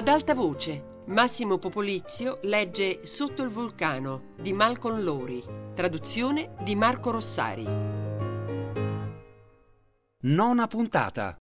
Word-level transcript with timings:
Ad 0.00 0.08
alta 0.08 0.32
voce, 0.32 1.02
Massimo 1.08 1.58
Popolizio 1.58 2.38
legge 2.44 3.04
Sotto 3.04 3.42
il 3.42 3.50
vulcano 3.50 4.32
di 4.40 4.54
Malcolm 4.54 5.02
Lowry, 5.02 5.44
traduzione 5.74 6.54
di 6.64 6.74
Marco 6.74 7.10
Rossari. 7.10 7.64
Nona 10.22 10.66
puntata. 10.68 11.36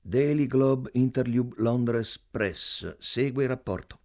Daily 0.00 0.46
Globe 0.46 0.88
Interlude 0.94 1.56
Londres 1.58 2.18
Press 2.18 2.96
segue 2.96 3.42
il 3.42 3.50
rapporto. 3.50 3.98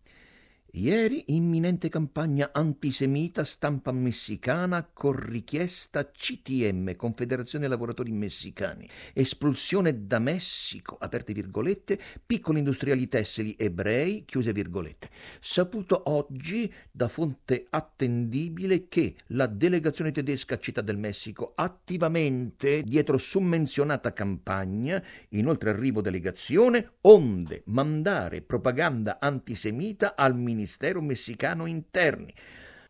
Ieri 0.74 1.24
imminente 1.28 1.90
campagna 1.90 2.52
antisemita 2.54 3.44
stampa 3.44 3.92
messicana 3.92 4.88
con 4.94 5.14
richiesta 5.14 6.12
CTM, 6.12 6.96
Confederazione 6.96 7.68
Lavoratori 7.68 8.12
Messicani, 8.12 8.88
espulsione 9.14 10.06
da 10.06 10.20
Messico, 10.20 10.96
aperte 11.00 11.34
virgolette, 11.34 12.00
piccoli 12.24 12.60
industriali 12.60 13.08
tessili 13.08 13.56
ebrei, 13.58 14.26
chiuse 14.26 14.54
virgolette. 14.54 15.10
Saputo 15.40 16.04
oggi 16.06 16.72
da 16.92 17.08
fonte 17.08 17.66
attendibile 17.72 18.88
che 18.88 19.16
la 19.30 19.48
delegazione 19.48 20.12
tedesca 20.12 20.54
a 20.54 20.60
Città 20.60 20.82
del 20.82 20.98
Messico 20.98 21.54
attivamente 21.56 22.84
dietro 22.84 23.18
summenzionata 23.18 24.14
campagna, 24.14 25.04
inoltre 25.30 25.72
arrivo 25.72 26.02
delegazione, 26.02 26.92
onde 27.02 27.64
mandare 27.66 28.44
propaganda 28.44 29.18
antisemita 29.20 30.16
al 30.16 30.36
Ministero 30.36 30.58
Ministero 30.60 31.02
messicano 31.02 31.68
interni, 31.68 32.36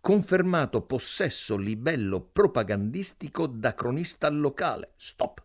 confermato 0.01 0.81
possesso 0.81 1.55
livello 1.55 2.19
propagandistico 2.19 3.45
da 3.45 3.75
cronista 3.75 4.27
locale. 4.29 4.93
Stop. 4.95 5.43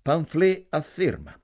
Pamphlet 0.00 0.66
afferma 0.68 1.36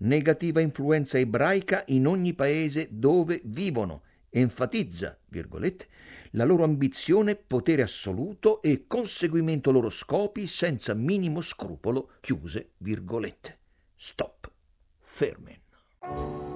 negativa 0.00 0.60
influenza 0.60 1.16
ebraica 1.16 1.82
in 1.86 2.06
ogni 2.06 2.34
paese 2.34 2.88
dove 2.90 3.40
vivono. 3.42 4.02
Enfatizza, 4.28 5.18
virgolette, 5.28 5.86
la 6.32 6.44
loro 6.44 6.64
ambizione, 6.64 7.34
potere 7.34 7.80
assoluto 7.80 8.60
e 8.60 8.84
conseguimento 8.86 9.70
loro 9.72 9.88
scopi 9.88 10.46
senza 10.46 10.92
minimo 10.92 11.40
scrupolo, 11.40 12.10
chiuse 12.20 12.72
virgolette. 12.76 13.58
Stop. 13.96 14.50
Fermen 15.00 16.47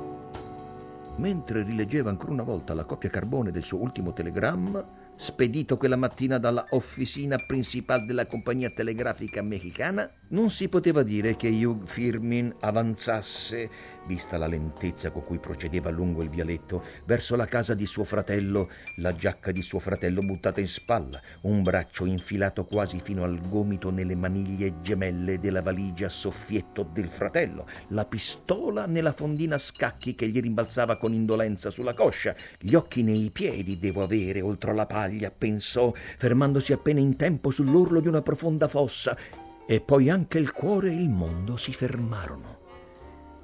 mentre 1.23 1.63
rileggeva 1.63 2.11
ancora 2.11 2.33
una 2.33 2.43
volta 2.43 2.75
la 2.75 2.85
copia 2.85 3.09
carbone 3.09 3.53
del 3.53 3.63
suo 3.63 3.79
ultimo 3.79 4.13
telegramma, 4.13 4.85
spedito 5.23 5.77
quella 5.77 5.95
mattina 5.95 6.39
dalla 6.39 6.67
officina 6.71 7.37
principale 7.47 8.07
della 8.07 8.27
compagnia 8.27 8.71
telegrafica 8.71 9.41
messicana, 9.41 10.11
non 10.31 10.51
si 10.51 10.69
poteva 10.69 11.05
dire 11.05 11.37
che 11.37 11.49
Hugh 11.49 11.87
Firmin 11.87 12.53
avanzasse, 12.59 13.71
vista 14.07 14.37
la 14.37 14.49
lentezza 14.49 15.13
con 15.13 15.23
cui 15.23 15.39
procedeva 15.39 15.91
lungo 15.91 16.23
il 16.23 16.29
vialetto, 16.29 16.83
verso 17.05 17.37
la 17.37 17.47
casa 17.47 17.75
di 17.75 17.87
suo 17.87 18.03
fratello, 18.03 18.69
la 18.97 19.15
giacca 19.15 19.53
di 19.53 19.63
suo 19.63 19.79
fratello 19.79 20.23
buttata 20.23 20.59
in 20.59 20.67
spalla, 20.67 21.21
un 21.43 21.63
braccio 21.63 22.05
infilato 22.05 22.65
quasi 22.65 22.99
fino 23.01 23.23
al 23.23 23.41
gomito 23.49 23.91
nelle 23.91 24.17
maniglie 24.17 24.81
gemelle 24.81 25.39
della 25.39 25.63
valigia 25.63 26.07
a 26.07 26.11
soffietto 26.11 26.83
del 26.93 27.07
fratello, 27.07 27.69
la 27.89 28.07
pistola 28.07 28.87
nella 28.87 29.13
fondina 29.13 29.55
a 29.55 29.59
scacchi 29.59 30.17
che 30.17 30.27
gli 30.27 30.41
rimbalzava 30.41 30.97
con 30.97 31.13
indolenza 31.13 31.71
sulla 31.71 31.95
coscia, 31.95 32.35
gli 32.59 32.75
occhi 32.75 33.05
nei 33.05 33.31
piedi 33.31 33.79
devo 33.79 34.03
avere, 34.03 34.41
oltre 34.41 34.73
alla 34.73 34.87
paglia, 34.87 35.11
pensò, 35.37 35.93
fermandosi 36.19 36.73
appena 36.73 37.01
in 37.01 37.17
tempo 37.17 37.51
sull'orlo 37.51 38.01
di 38.01 38.09
una 38.09 38.23
profonda 38.23 38.69
fossa, 38.69 39.17
e 39.67 39.81
poi 39.81 40.11
anche 40.11 40.39
il 40.39 40.53
cuore 40.53 40.91
e 40.91 40.95
il 40.95 41.09
mondo 41.09 41.57
si 41.57 41.73
fermarono. 41.73 42.61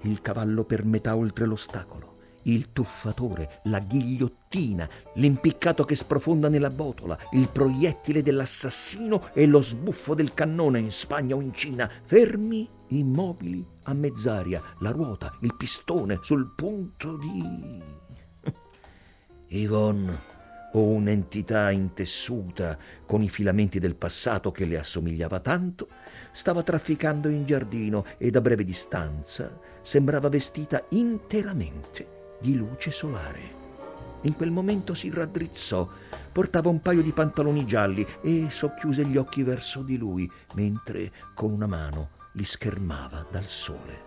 Il 0.02 0.20
cavallo 0.20 0.64
per 0.64 0.84
metà 0.84 1.16
oltre 1.16 1.44
l'ostacolo, 1.44 2.18
il 2.42 2.72
tuffatore, 2.72 3.60
la 3.64 3.78
ghigliottina, 3.80 4.88
l'impiccato 5.14 5.84
che 5.84 5.94
sprofonda 5.94 6.48
nella 6.48 6.70
botola, 6.70 7.18
il 7.32 7.48
proiettile 7.48 8.22
dell'assassino 8.22 9.30
e 9.32 9.46
lo 9.46 9.60
sbuffo 9.60 10.14
del 10.14 10.34
cannone 10.34 10.78
in 10.78 10.90
Spagna 10.90 11.34
o 11.34 11.40
in 11.40 11.52
Cina, 11.52 11.90
fermi, 12.04 12.68
immobili, 12.88 13.64
a 13.84 13.94
mezz'aria, 13.94 14.62
la 14.78 14.90
ruota, 14.90 15.36
il 15.40 15.54
pistone 15.56 16.18
sul 16.22 16.52
punto 16.54 17.16
di... 17.16 17.82
Yvonne 19.48 20.37
o 20.72 20.82
un'entità 20.82 21.70
intessuta 21.70 22.76
con 23.06 23.22
i 23.22 23.28
filamenti 23.28 23.78
del 23.78 23.96
passato 23.96 24.50
che 24.50 24.64
le 24.64 24.78
assomigliava 24.78 25.40
tanto, 25.40 25.88
stava 26.32 26.62
trafficando 26.62 27.28
in 27.28 27.44
giardino 27.44 28.04
e 28.18 28.30
da 28.30 28.40
breve 28.40 28.64
distanza 28.64 29.58
sembrava 29.82 30.28
vestita 30.28 30.84
interamente 30.90 32.36
di 32.40 32.56
luce 32.56 32.90
solare. 32.90 33.56
In 34.22 34.34
quel 34.34 34.50
momento 34.50 34.94
si 34.94 35.10
raddrizzò, 35.10 35.88
portava 36.32 36.68
un 36.68 36.80
paio 36.80 37.02
di 37.02 37.12
pantaloni 37.12 37.64
gialli 37.64 38.04
e 38.20 38.48
socchiuse 38.50 39.06
gli 39.06 39.16
occhi 39.16 39.42
verso 39.42 39.82
di 39.82 39.96
lui, 39.96 40.30
mentre 40.54 41.12
con 41.34 41.52
una 41.52 41.66
mano 41.66 42.10
li 42.32 42.44
schermava 42.44 43.26
dal 43.30 43.46
sole. 43.46 44.06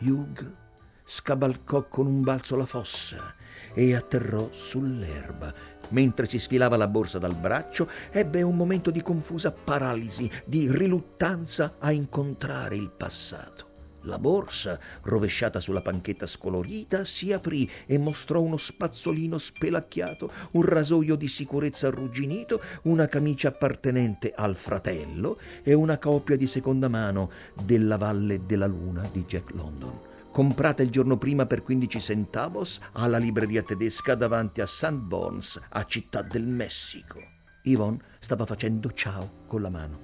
Hugh 0.00 0.62
scavalcò 1.04 1.86
con 1.88 2.06
un 2.06 2.22
balzo 2.22 2.56
la 2.56 2.66
fossa 2.66 3.34
e 3.74 3.94
atterrò 3.94 4.48
sull'erba. 4.50 5.73
Mentre 5.90 6.26
si 6.26 6.38
sfilava 6.38 6.76
la 6.76 6.88
borsa 6.88 7.18
dal 7.18 7.34
braccio, 7.34 7.88
ebbe 8.10 8.42
un 8.42 8.56
momento 8.56 8.90
di 8.90 9.02
confusa 9.02 9.52
paralisi, 9.52 10.30
di 10.44 10.70
riluttanza 10.70 11.76
a 11.78 11.92
incontrare 11.92 12.76
il 12.76 12.90
passato. 12.90 13.72
La 14.06 14.18
borsa, 14.18 14.78
rovesciata 15.02 15.60
sulla 15.60 15.80
panchetta 15.80 16.26
scolorita, 16.26 17.06
si 17.06 17.32
aprì 17.32 17.70
e 17.86 17.96
mostrò 17.96 18.42
uno 18.42 18.58
spazzolino 18.58 19.38
spelacchiato, 19.38 20.30
un 20.52 20.62
rasoio 20.62 21.16
di 21.16 21.28
sicurezza 21.28 21.86
arrugginito, 21.86 22.60
una 22.82 23.06
camicia 23.06 23.48
appartenente 23.48 24.32
al 24.34 24.56
fratello 24.56 25.38
e 25.62 25.72
una 25.72 25.96
copia 25.98 26.36
di 26.36 26.46
seconda 26.46 26.88
mano 26.88 27.30
della 27.62 27.96
Valle 27.96 28.44
della 28.44 28.66
Luna 28.66 29.08
di 29.10 29.24
Jack 29.24 29.54
London 29.54 30.12
comprata 30.34 30.82
il 30.82 30.90
giorno 30.90 31.16
prima 31.16 31.46
per 31.46 31.62
15 31.62 32.00
centavos 32.00 32.80
alla 32.94 33.18
libreria 33.18 33.62
tedesca 33.62 34.16
davanti 34.16 34.60
a 34.60 34.66
St. 34.66 34.90
Bones, 34.90 35.60
a 35.68 35.84
Città 35.84 36.22
del 36.22 36.44
Messico. 36.44 37.20
Yvonne 37.62 38.00
stava 38.18 38.44
facendo 38.44 38.92
ciao 38.94 39.44
con 39.46 39.62
la 39.62 39.70
mano. 39.70 39.96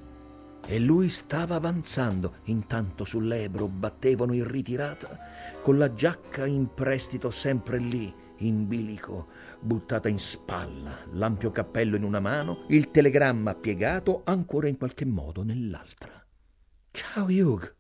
E 0.65 0.79
lui 0.79 1.09
stava 1.09 1.57
avanzando, 1.57 2.35
intanto 2.45 3.05
sull'Ebro 3.05 3.67
battevano 3.67 4.33
in 4.33 4.47
ritirata, 4.47 5.19
con 5.63 5.79
la 5.79 5.93
giacca 5.95 6.47
in 6.47 6.75
prestito 6.75 7.33
sempre 7.33 7.79
lì, 7.79 8.15
in 8.37 8.69
bilico, 8.69 9.27
buttata 9.59 10.09
in 10.09 10.21
spalla, 10.21 10.97
l'ampio 11.11 11.51
cappello 11.51 11.97
in 11.97 12.05
una 12.05 12.21
mano, 12.21 12.67
il 12.69 12.93
telegramma 12.93 13.57
piegato 13.57 14.21
ancora 14.27 14.69
in 14.69 14.79
qualche 14.79 15.07
modo 15.07 15.43
nell'altra. 15.43 16.25
Ciao 16.93 17.25
Hugh, 17.25 17.75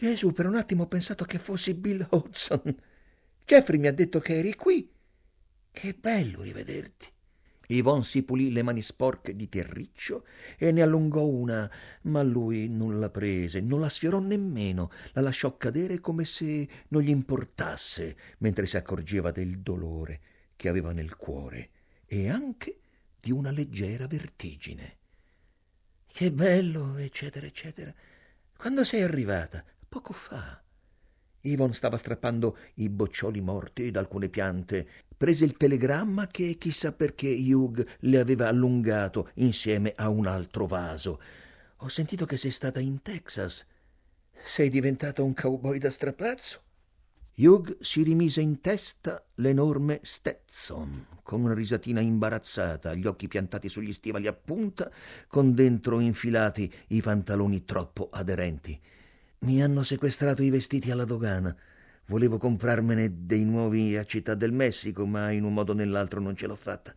Gesù, 0.00 0.32
per 0.32 0.46
un 0.46 0.56
attimo 0.56 0.84
ho 0.84 0.86
pensato 0.86 1.26
che 1.26 1.38
fossi 1.38 1.74
Bill 1.74 2.06
Hodgson. 2.08 2.74
Jeffrey 3.44 3.78
mi 3.78 3.86
ha 3.86 3.92
detto 3.92 4.18
che 4.18 4.38
eri 4.38 4.54
qui. 4.54 4.90
Che 5.70 5.92
bello 5.92 6.40
rivederti. 6.40 7.06
Yvonne 7.66 8.02
si 8.02 8.22
pulì 8.22 8.50
le 8.50 8.62
mani 8.62 8.80
sporche 8.80 9.36
di 9.36 9.50
terriccio 9.50 10.24
e 10.56 10.72
ne 10.72 10.80
allungò 10.80 11.26
una, 11.26 11.70
ma 12.04 12.22
lui 12.22 12.66
non 12.66 12.98
la 12.98 13.10
prese, 13.10 13.60
non 13.60 13.80
la 13.80 13.90
sfiorò 13.90 14.20
nemmeno, 14.20 14.90
la 15.12 15.20
lasciò 15.20 15.58
cadere 15.58 16.00
come 16.00 16.24
se 16.24 16.66
non 16.88 17.02
gli 17.02 17.10
importasse, 17.10 18.16
mentre 18.38 18.64
si 18.64 18.78
accorgeva 18.78 19.32
del 19.32 19.58
dolore 19.58 20.20
che 20.56 20.70
aveva 20.70 20.92
nel 20.92 21.14
cuore 21.16 21.68
e 22.06 22.30
anche 22.30 22.78
di 23.20 23.32
una 23.32 23.50
leggera 23.50 24.06
vertigine. 24.06 24.96
Che 26.06 26.32
bello, 26.32 26.96
eccetera, 26.96 27.44
eccetera. 27.44 27.92
Quando 28.56 28.82
sei 28.82 29.02
arrivata? 29.02 29.62
Poco 29.90 30.12
fa. 30.12 30.62
Yvonne 31.40 31.72
stava 31.72 31.96
strappando 31.96 32.56
i 32.74 32.88
boccioli 32.88 33.40
morti 33.40 33.90
da 33.90 33.98
alcune 33.98 34.28
piante. 34.28 34.86
Prese 35.16 35.44
il 35.44 35.56
telegramma 35.56 36.28
che 36.28 36.58
chissà 36.58 36.92
perché 36.92 37.26
Hugh 37.26 37.84
le 37.98 38.20
aveva 38.20 38.46
allungato 38.46 39.30
insieme 39.34 39.92
a 39.96 40.08
un 40.08 40.28
altro 40.28 40.68
vaso. 40.68 41.20
Ho 41.78 41.88
sentito 41.88 42.24
che 42.24 42.36
sei 42.36 42.52
stata 42.52 42.78
in 42.78 43.02
Texas. 43.02 43.66
Sei 44.44 44.68
diventata 44.68 45.24
un 45.24 45.34
cowboy 45.34 45.78
da 45.78 45.90
strapazzo? 45.90 46.62
Hugh 47.34 47.78
si 47.80 48.04
rimise 48.04 48.40
in 48.40 48.60
testa 48.60 49.26
l'enorme 49.34 49.98
Stetson, 50.04 51.04
con 51.24 51.42
una 51.42 51.54
risatina 51.54 51.98
imbarazzata, 51.98 52.94
gli 52.94 53.08
occhi 53.08 53.26
piantati 53.26 53.68
sugli 53.68 53.92
stivali 53.92 54.28
a 54.28 54.32
punta, 54.32 54.88
con 55.26 55.52
dentro 55.52 55.98
infilati 55.98 56.72
i 56.90 57.02
pantaloni 57.02 57.64
troppo 57.64 58.08
aderenti. 58.12 58.80
Mi 59.42 59.62
hanno 59.62 59.82
sequestrato 59.84 60.42
i 60.42 60.50
vestiti 60.50 60.90
alla 60.90 61.06
dogana. 61.06 61.56
Volevo 62.08 62.36
comprarmene 62.36 63.24
dei 63.24 63.46
nuovi 63.46 63.96
a 63.96 64.04
Città 64.04 64.34
del 64.34 64.52
Messico, 64.52 65.06
ma 65.06 65.30
in 65.30 65.44
un 65.44 65.54
modo 65.54 65.72
o 65.72 65.74
nell'altro 65.74 66.20
non 66.20 66.36
ce 66.36 66.46
l'ho 66.46 66.56
fatta. 66.56 66.94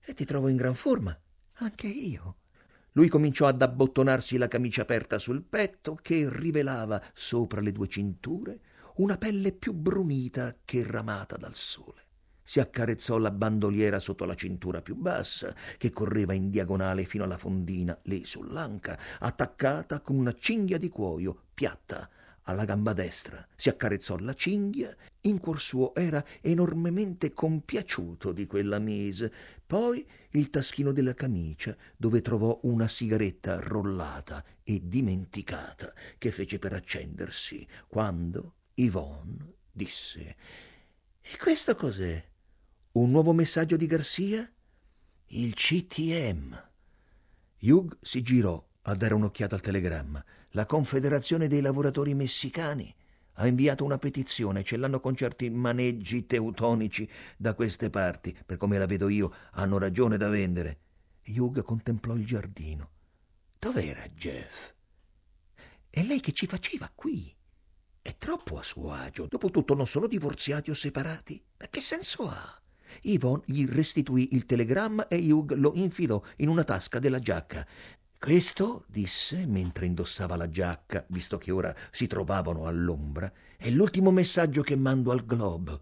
E 0.00 0.14
ti 0.14 0.24
trovo 0.24 0.46
in 0.46 0.54
gran 0.54 0.74
forma. 0.74 1.18
Anche 1.54 1.88
io. 1.88 2.36
Lui 2.92 3.08
cominciò 3.08 3.46
ad 3.48 3.60
abbottonarsi 3.60 4.36
la 4.36 4.46
camicia 4.46 4.82
aperta 4.82 5.18
sul 5.18 5.42
petto 5.42 5.96
che 5.96 6.28
rivelava 6.30 7.02
sopra 7.12 7.60
le 7.60 7.72
due 7.72 7.88
cinture 7.88 8.60
una 8.98 9.18
pelle 9.18 9.50
più 9.50 9.72
brunita 9.72 10.54
che 10.64 10.84
ramata 10.86 11.36
dal 11.36 11.56
sole. 11.56 12.09
Si 12.50 12.58
accarezzò 12.58 13.16
la 13.18 13.30
bandoliera 13.30 14.00
sotto 14.00 14.24
la 14.24 14.34
cintura 14.34 14.82
più 14.82 14.96
bassa, 14.96 15.54
che 15.78 15.92
correva 15.92 16.32
in 16.32 16.50
diagonale 16.50 17.04
fino 17.04 17.22
alla 17.22 17.36
fondina, 17.36 17.96
lì 18.06 18.24
sull'anca, 18.24 18.98
attaccata 19.20 20.00
con 20.00 20.16
una 20.16 20.34
cinghia 20.36 20.76
di 20.76 20.88
cuoio 20.88 21.42
piatta 21.54 22.10
alla 22.42 22.64
gamba 22.64 22.92
destra. 22.92 23.46
Si 23.54 23.68
accarezzò 23.68 24.18
la 24.18 24.34
cinghia, 24.34 24.92
in 25.20 25.38
cuor 25.38 25.60
suo 25.60 25.94
era 25.94 26.24
enormemente 26.40 27.32
compiaciuto 27.32 28.32
di 28.32 28.48
quella 28.48 28.80
mise. 28.80 29.32
Poi 29.64 30.04
il 30.30 30.50
taschino 30.50 30.90
della 30.90 31.14
camicia, 31.14 31.76
dove 31.96 32.20
trovò 32.20 32.58
una 32.64 32.88
sigaretta 32.88 33.60
rollata 33.60 34.44
e 34.64 34.80
dimenticata, 34.82 35.94
che 36.18 36.32
fece 36.32 36.58
per 36.58 36.72
accendersi, 36.72 37.64
quando 37.86 38.54
Yvonne 38.74 39.52
disse 39.70 40.36
E 41.20 41.36
questo 41.38 41.76
cos'è? 41.76 42.26
Un 42.92 43.12
nuovo 43.12 43.32
messaggio 43.32 43.76
di 43.76 43.86
Garcia? 43.86 44.50
Il 45.26 45.54
CTM. 45.54 46.60
Hugh 47.60 47.96
si 48.00 48.20
girò 48.20 48.60
a 48.82 48.94
dare 48.96 49.14
un'occhiata 49.14 49.54
al 49.54 49.60
telegramma. 49.60 50.24
La 50.50 50.66
Confederazione 50.66 51.46
dei 51.46 51.60
lavoratori 51.60 52.14
messicani 52.14 52.92
ha 53.34 53.46
inviato 53.46 53.84
una 53.84 53.98
petizione, 53.98 54.64
ce 54.64 54.76
l'hanno 54.76 54.98
con 54.98 55.14
certi 55.14 55.48
maneggi 55.50 56.26
teutonici 56.26 57.08
da 57.36 57.54
queste 57.54 57.90
parti. 57.90 58.36
Per 58.44 58.56
come 58.56 58.76
la 58.76 58.86
vedo 58.86 59.08
io, 59.08 59.32
hanno 59.52 59.78
ragione 59.78 60.16
da 60.16 60.28
vendere. 60.28 60.80
Hugh 61.28 61.62
contemplò 61.62 62.16
il 62.16 62.26
giardino. 62.26 62.90
Dov'era 63.56 64.04
Jeff? 64.08 64.72
E 65.88 66.02
lei 66.02 66.18
che 66.18 66.32
ci 66.32 66.48
faceva 66.48 66.90
qui? 66.92 67.32
È 68.02 68.16
troppo 68.18 68.58
a 68.58 68.64
suo 68.64 68.90
agio. 68.90 69.28
Dopotutto 69.28 69.76
non 69.76 69.86
sono 69.86 70.08
divorziati 70.08 70.70
o 70.70 70.74
separati. 70.74 71.40
Ma 71.56 71.68
che 71.68 71.80
senso 71.80 72.28
ha? 72.28 72.60
Yvonne 73.02 73.42
gli 73.46 73.66
restituì 73.66 74.30
il 74.32 74.46
telegramma 74.46 75.08
e 75.08 75.32
Hugh 75.32 75.54
lo 75.56 75.72
infilò 75.74 76.22
in 76.36 76.48
una 76.48 76.64
tasca 76.64 76.98
della 76.98 77.18
giacca. 77.18 77.66
Questo, 78.18 78.84
disse, 78.86 79.46
mentre 79.46 79.86
indossava 79.86 80.36
la 80.36 80.50
giacca, 80.50 81.04
visto 81.08 81.38
che 81.38 81.50
ora 81.50 81.74
si 81.90 82.06
trovavano 82.06 82.66
all'ombra, 82.66 83.32
è 83.56 83.70
l'ultimo 83.70 84.10
messaggio 84.10 84.62
che 84.62 84.76
mando 84.76 85.10
al 85.10 85.24
Globe. 85.24 85.78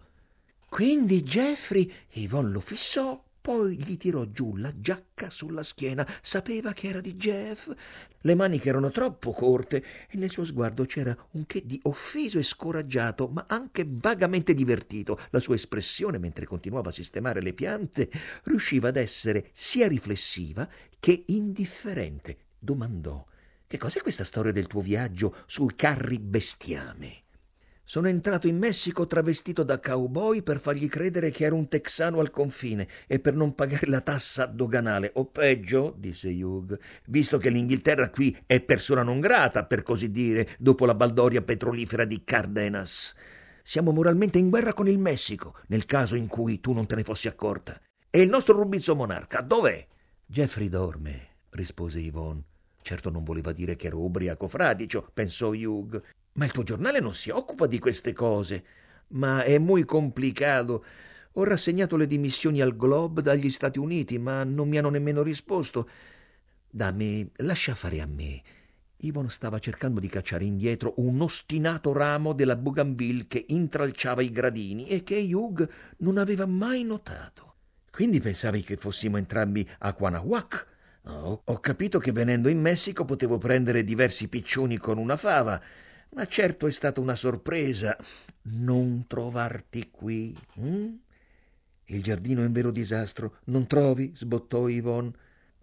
Quindi 0.68 1.22
Jeffrey, 1.22 1.92
Yvonne 2.12 2.50
lo 2.50 2.60
fissò, 2.60 3.20
poi 3.48 3.78
gli 3.78 3.96
tirò 3.96 4.26
giù 4.26 4.56
la 4.56 4.70
giacca 4.78 5.30
sulla 5.30 5.62
schiena. 5.62 6.06
Sapeva 6.20 6.74
che 6.74 6.88
era 6.88 7.00
di 7.00 7.14
Jeff. 7.14 7.72
Le 8.20 8.34
maniche 8.34 8.68
erano 8.68 8.90
troppo 8.90 9.32
corte 9.32 9.82
e 10.10 10.18
nel 10.18 10.28
suo 10.28 10.44
sguardo 10.44 10.84
c'era 10.84 11.16
un 11.30 11.46
che 11.46 11.64
di 11.64 11.80
offeso 11.84 12.38
e 12.38 12.42
scoraggiato, 12.42 13.28
ma 13.28 13.46
anche 13.48 13.86
vagamente 13.88 14.52
divertito. 14.52 15.18
La 15.30 15.40
sua 15.40 15.54
espressione, 15.54 16.18
mentre 16.18 16.44
continuava 16.44 16.90
a 16.90 16.92
sistemare 16.92 17.40
le 17.40 17.54
piante, 17.54 18.10
riusciva 18.42 18.88
ad 18.88 18.98
essere 18.98 19.48
sia 19.54 19.88
riflessiva 19.88 20.68
che 21.00 21.22
indifferente. 21.28 22.36
Domandò: 22.58 23.24
Che 23.66 23.78
cos'è 23.78 24.02
questa 24.02 24.24
storia 24.24 24.52
del 24.52 24.66
tuo 24.66 24.82
viaggio 24.82 25.34
sui 25.46 25.74
carri 25.74 26.18
bestiame? 26.18 27.22
Sono 27.90 28.08
entrato 28.08 28.46
in 28.46 28.58
Messico 28.58 29.06
travestito 29.06 29.62
da 29.62 29.80
cowboy 29.80 30.42
per 30.42 30.60
fargli 30.60 30.90
credere 30.90 31.30
che 31.30 31.46
ero 31.46 31.54
un 31.54 31.68
texano 31.68 32.20
al 32.20 32.28
confine 32.28 32.86
e 33.06 33.18
per 33.18 33.34
non 33.34 33.54
pagare 33.54 33.86
la 33.86 34.02
tassa 34.02 34.44
doganale. 34.44 35.12
O 35.14 35.24
peggio, 35.24 35.94
disse 35.96 36.28
Hugh, 36.28 36.78
visto 37.06 37.38
che 37.38 37.48
l'Inghilterra 37.48 38.10
qui 38.10 38.36
è 38.44 38.60
persona 38.60 39.02
non 39.02 39.20
grata, 39.20 39.64
per 39.64 39.82
così 39.82 40.10
dire, 40.10 40.50
dopo 40.58 40.84
la 40.84 40.94
baldoria 40.94 41.40
petrolifera 41.40 42.04
di 42.04 42.24
Cardenas. 42.24 43.14
Siamo 43.62 43.90
moralmente 43.90 44.36
in 44.36 44.50
guerra 44.50 44.74
con 44.74 44.86
il 44.86 44.98
Messico, 44.98 45.56
nel 45.68 45.86
caso 45.86 46.14
in 46.14 46.28
cui 46.28 46.60
tu 46.60 46.74
non 46.74 46.84
te 46.84 46.94
ne 46.94 47.04
fossi 47.04 47.26
accorta. 47.26 47.80
E 48.10 48.20
il 48.20 48.28
nostro 48.28 48.54
rubizzo 48.54 48.94
monarca, 48.94 49.40
dov'è? 49.40 49.86
Jeffrey 50.26 50.68
dorme, 50.68 51.36
rispose 51.52 52.00
Yvonne. 52.00 52.44
Certo 52.82 53.08
non 53.10 53.24
voleva 53.24 53.52
dire 53.52 53.76
che 53.76 53.86
ero 53.86 54.00
ubriaco 54.00 54.46
fradicio, 54.46 55.10
pensò 55.14 55.52
Hugh. 55.52 56.02
Ma 56.38 56.44
il 56.44 56.52
tuo 56.52 56.62
giornale 56.62 57.00
non 57.00 57.16
si 57.16 57.30
occupa 57.30 57.66
di 57.66 57.80
queste 57.80 58.12
cose. 58.12 58.64
Ma 59.08 59.42
è 59.42 59.58
muy 59.58 59.84
complicato. 59.84 60.84
Ho 61.32 61.42
rassegnato 61.42 61.96
le 61.96 62.06
dimissioni 62.06 62.60
al 62.60 62.76
Globe 62.76 63.22
dagli 63.22 63.50
Stati 63.50 63.80
Uniti, 63.80 64.18
ma 64.18 64.44
non 64.44 64.68
mi 64.68 64.78
hanno 64.78 64.90
nemmeno 64.90 65.22
risposto. 65.22 65.88
Dammi, 66.70 67.28
lascia 67.38 67.74
fare 67.74 68.00
a 68.00 68.06
me. 68.06 68.40
Yvonne 68.98 69.30
stava 69.30 69.58
cercando 69.58 69.98
di 69.98 70.08
cacciare 70.08 70.44
indietro 70.44 70.94
un 70.98 71.20
ostinato 71.20 71.92
ramo 71.92 72.32
della 72.32 72.54
Bougainville 72.54 73.26
che 73.26 73.44
intralciava 73.48 74.22
i 74.22 74.30
gradini 74.30 74.86
e 74.86 75.02
che 75.02 75.18
Hugh 75.32 75.68
non 75.98 76.18
aveva 76.18 76.46
mai 76.46 76.84
notato. 76.84 77.54
Quindi 77.90 78.20
pensavi 78.20 78.62
che 78.62 78.76
fossimo 78.76 79.16
entrambi 79.16 79.68
a 79.78 79.92
Quanahuac? 79.92 80.66
No, 81.02 81.42
ho 81.44 81.58
capito 81.58 81.98
che 81.98 82.12
venendo 82.12 82.48
in 82.48 82.60
Messico 82.60 83.04
potevo 83.04 83.38
prendere 83.38 83.82
diversi 83.82 84.28
piccioni 84.28 84.76
con 84.76 84.98
una 84.98 85.16
fava 85.16 85.60
ma 86.10 86.26
certo 86.26 86.66
è 86.66 86.70
stata 86.70 87.00
una 87.00 87.16
sorpresa 87.16 87.96
non 88.42 89.06
trovarti 89.06 89.90
qui. 89.90 90.36
Hm? 90.54 90.94
Il 91.86 92.02
giardino 92.02 92.42
è 92.42 92.46
un 92.46 92.52
vero 92.52 92.70
disastro, 92.70 93.38
non 93.44 93.66
trovi? 93.66 94.12
sbottò 94.14 94.68
Yvonne. 94.68 95.12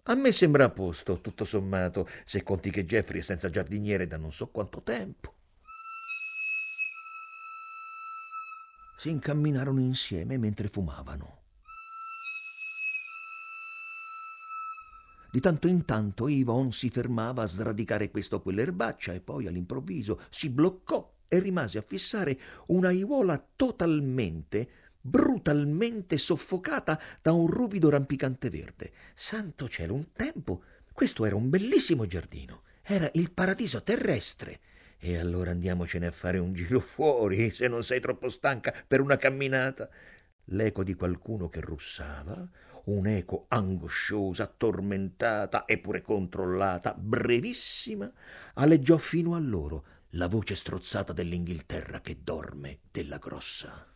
A 0.04 0.14
me 0.14 0.32
sembra 0.32 0.64
a 0.64 0.70
posto, 0.70 1.20
tutto 1.20 1.44
sommato, 1.44 2.08
se 2.24 2.42
conti 2.42 2.70
che 2.70 2.84
Jeffrey 2.84 3.20
è 3.20 3.22
senza 3.22 3.50
giardiniere 3.50 4.06
da 4.06 4.16
non 4.16 4.32
so 4.32 4.48
quanto 4.48 4.82
tempo. 4.82 5.34
Si 8.98 9.10
incamminarono 9.10 9.80
insieme 9.80 10.38
mentre 10.38 10.68
fumavano. 10.68 11.45
Di 15.36 15.42
tanto 15.42 15.68
in 15.68 15.84
tanto 15.84 16.28
Yvonne 16.28 16.72
si 16.72 16.88
fermava 16.88 17.42
a 17.42 17.46
sradicare 17.46 18.10
questo 18.10 18.36
o 18.36 18.40
quell'erbaccia 18.40 19.12
e 19.12 19.20
poi 19.20 19.46
all'improvviso 19.46 20.22
si 20.30 20.48
bloccò 20.48 21.12
e 21.28 21.40
rimase 21.40 21.76
a 21.76 21.82
fissare 21.82 22.38
una 22.68 22.88
aiuola 22.88 23.46
totalmente, 23.54 24.66
brutalmente 24.98 26.16
soffocata 26.16 26.98
da 27.20 27.32
un 27.32 27.48
ruvido 27.48 27.90
rampicante 27.90 28.48
verde. 28.48 28.92
Santo 29.14 29.68
cielo, 29.68 29.92
un 29.92 30.10
tempo 30.14 30.62
questo 30.90 31.26
era 31.26 31.36
un 31.36 31.50
bellissimo 31.50 32.06
giardino, 32.06 32.62
era 32.80 33.10
il 33.12 33.30
paradiso 33.30 33.82
terrestre. 33.82 34.60
E 34.96 35.18
allora 35.18 35.50
andiamocene 35.50 36.06
a 36.06 36.12
fare 36.12 36.38
un 36.38 36.54
giro 36.54 36.80
fuori, 36.80 37.50
se 37.50 37.68
non 37.68 37.84
sei 37.84 38.00
troppo 38.00 38.30
stanca 38.30 38.72
per 38.86 39.02
una 39.02 39.18
camminata. 39.18 39.86
L'eco 40.50 40.82
di 40.82 40.94
qualcuno 40.94 41.50
che 41.50 41.60
russava, 41.60 42.48
un'eco 42.86 43.46
angosciosa, 43.48 44.46
tormentata 44.46 45.66
eppure 45.66 46.02
controllata, 46.02 46.94
brevissima, 46.94 48.10
aleggiò 48.54 48.96
fino 48.96 49.34
a 49.34 49.38
loro 49.38 49.84
la 50.10 50.28
voce 50.28 50.54
strozzata 50.54 51.12
dell'Inghilterra 51.12 52.00
che 52.00 52.18
dorme 52.22 52.80
della 52.90 53.18
grossa. 53.18 53.86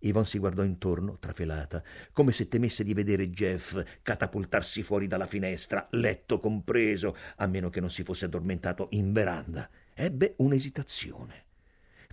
Yvonne 0.00 0.26
si 0.26 0.38
guardò 0.38 0.62
intorno, 0.62 1.18
trafelata, 1.18 1.82
come 2.12 2.30
se 2.30 2.46
temesse 2.46 2.84
di 2.84 2.94
vedere 2.94 3.30
Jeff 3.30 3.82
catapultarsi 4.02 4.82
fuori 4.82 5.08
dalla 5.08 5.26
finestra, 5.26 5.88
letto 5.90 6.38
compreso, 6.38 7.16
a 7.36 7.46
meno 7.46 7.68
che 7.68 7.80
non 7.80 7.90
si 7.90 8.04
fosse 8.04 8.26
addormentato 8.26 8.88
in 8.92 9.12
veranda. 9.12 9.68
Ebbe 9.92 10.34
un'esitazione. 10.38 11.44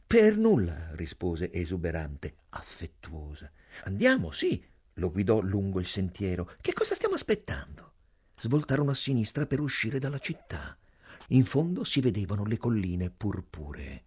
Per 0.06 0.38
nulla, 0.38 0.90
rispose 0.94 1.52
esuberante, 1.54 2.36
affettuosa. 2.50 3.52
Andiamo, 3.84 4.32
sì, 4.32 4.64
lo 4.96 5.12
guidò 5.12 5.42
lungo 5.42 5.80
il 5.80 5.88
sentiero. 5.88 6.50
Che 6.62 6.74
cosa 6.74 6.96
stiamo 6.96 7.16
aspettando? 7.16 7.92
Svoltarono 8.38 8.92
a 8.92 8.96
sinistra 8.96 9.46
per 9.46 9.60
uscire 9.60 10.00
dalla 10.00 10.20
città. 10.20 10.78
In 11.30 11.44
fondo 11.44 11.84
si 11.84 12.00
vedevano 12.00 12.46
le 12.46 12.58
colline 12.58 13.10
purpuree. 13.10 14.04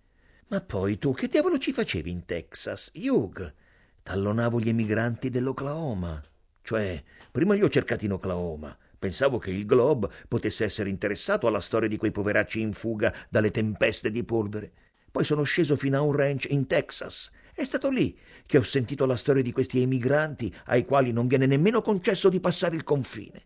Ma 0.49 0.61
poi 0.61 0.99
tu 0.99 1.13
che 1.13 1.29
diavolo 1.29 1.59
ci 1.59 1.73
facevi 1.73 2.11
in 2.11 2.25
Texas, 2.25 2.91
Hugh? 2.95 3.55
Tallonavo 4.03 4.61
gli 4.61 4.71
emigranti 4.71 5.29
dell'Oklahoma. 5.29 6.23
Cioè, 6.63 7.03
prima 7.31 7.55
li 7.55 7.63
ho 7.63 7.69
cercati 7.69 8.07
in 8.07 8.13
Oklahoma. 8.13 8.75
Pensavo 8.99 9.39
che 9.39 9.51
il 9.51 9.67
Globe 9.67 10.09
potesse 10.27 10.65
essere 10.65 10.89
interessato 10.89 11.47
alla 11.47 11.61
storia 11.61 11.89
di 11.89 11.99
quei 11.99 12.11
poveracci 12.11 12.61
in 12.61 12.73
fuga 12.73 13.15
dalle 13.29 13.51
tempeste 13.51 14.11
di 14.11 14.25
polvere. 14.25 14.73
Poi 15.19 15.27
sono 15.27 15.43
sceso 15.43 15.75
fino 15.75 15.97
a 15.97 16.01
un 16.01 16.13
ranch 16.13 16.47
in 16.49 16.69
Texas 16.69 17.33
è 17.53 17.65
stato 17.65 17.91
lì 17.91 18.17
che 18.47 18.57
ho 18.57 18.63
sentito 18.63 19.05
la 19.05 19.17
storia 19.17 19.43
di 19.43 19.51
questi 19.51 19.83
emigranti 19.83 20.55
ai 20.67 20.85
quali 20.85 21.11
non 21.11 21.27
viene 21.27 21.47
nemmeno 21.47 21.83
concesso 21.83 22.29
di 22.29 22.39
passare 22.39 22.77
il 22.77 22.85
confine. 22.85 23.43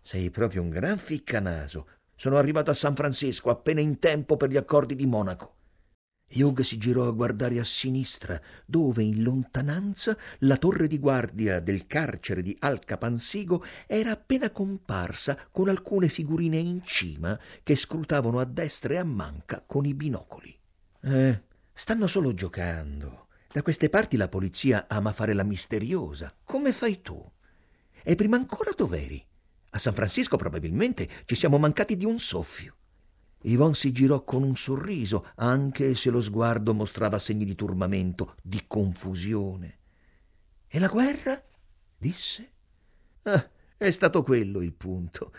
Sei 0.00 0.30
proprio 0.30 0.62
un 0.62 0.70
gran 0.70 0.96
ficcanaso. 0.96 1.88
Sono 2.14 2.36
arrivato 2.36 2.70
a 2.70 2.74
San 2.74 2.94
Francisco 2.94 3.50
appena 3.50 3.80
in 3.80 3.98
tempo 3.98 4.36
per 4.36 4.48
gli 4.48 4.56
accordi 4.56 4.94
di 4.94 5.06
Monaco. 5.06 5.56
Hugh 6.32 6.60
si 6.60 6.78
girò 6.78 7.08
a 7.08 7.10
guardare 7.10 7.58
a 7.58 7.64
sinistra, 7.64 8.40
dove 8.64 9.02
in 9.02 9.24
lontananza 9.24 10.16
la 10.42 10.56
torre 10.56 10.86
di 10.86 11.00
guardia 11.00 11.58
del 11.58 11.88
carcere 11.88 12.42
di 12.42 12.56
Al 12.60 12.84
Capansigo 12.84 13.64
era 13.88 14.12
appena 14.12 14.50
comparsa 14.50 15.36
con 15.50 15.68
alcune 15.68 16.08
figurine 16.08 16.58
in 16.58 16.84
cima 16.84 17.36
che 17.64 17.74
scrutavano 17.74 18.38
a 18.38 18.44
destra 18.44 18.94
e 18.94 18.98
a 18.98 19.04
manca 19.04 19.64
con 19.66 19.84
i 19.84 19.94
binocoli. 19.94 20.56
Eh, 21.00 21.42
Stanno 21.72 22.06
solo 22.08 22.34
giocando. 22.34 23.28
Da 23.52 23.62
queste 23.62 23.88
parti 23.88 24.16
la 24.16 24.28
polizia 24.28 24.86
ama 24.88 25.12
fare 25.12 25.32
la 25.32 25.44
misteriosa. 25.44 26.34
Come 26.44 26.72
fai 26.72 27.02
tu? 27.02 27.24
E 28.02 28.14
prima 28.16 28.36
ancora 28.36 28.72
dov'eri? 28.76 29.24
A 29.70 29.78
San 29.78 29.94
Francisco 29.94 30.36
probabilmente 30.36 31.08
ci 31.24 31.36
siamo 31.36 31.56
mancati 31.56 31.96
di 31.96 32.04
un 32.04 32.18
soffio. 32.18 32.74
Yvonne 33.42 33.74
si 33.74 33.92
girò 33.92 34.24
con 34.24 34.42
un 34.42 34.56
sorriso, 34.56 35.30
anche 35.36 35.94
se 35.94 36.10
lo 36.10 36.20
sguardo 36.20 36.74
mostrava 36.74 37.20
segni 37.20 37.44
di 37.44 37.54
turbamento, 37.54 38.34
di 38.42 38.64
confusione. 38.66 39.78
E 40.66 40.78
la 40.80 40.88
guerra? 40.88 41.40
disse. 41.96 42.50
Ah, 43.22 43.48
è 43.76 43.90
stato 43.92 44.24
quello 44.24 44.60
il 44.62 44.72
punto. 44.72 45.32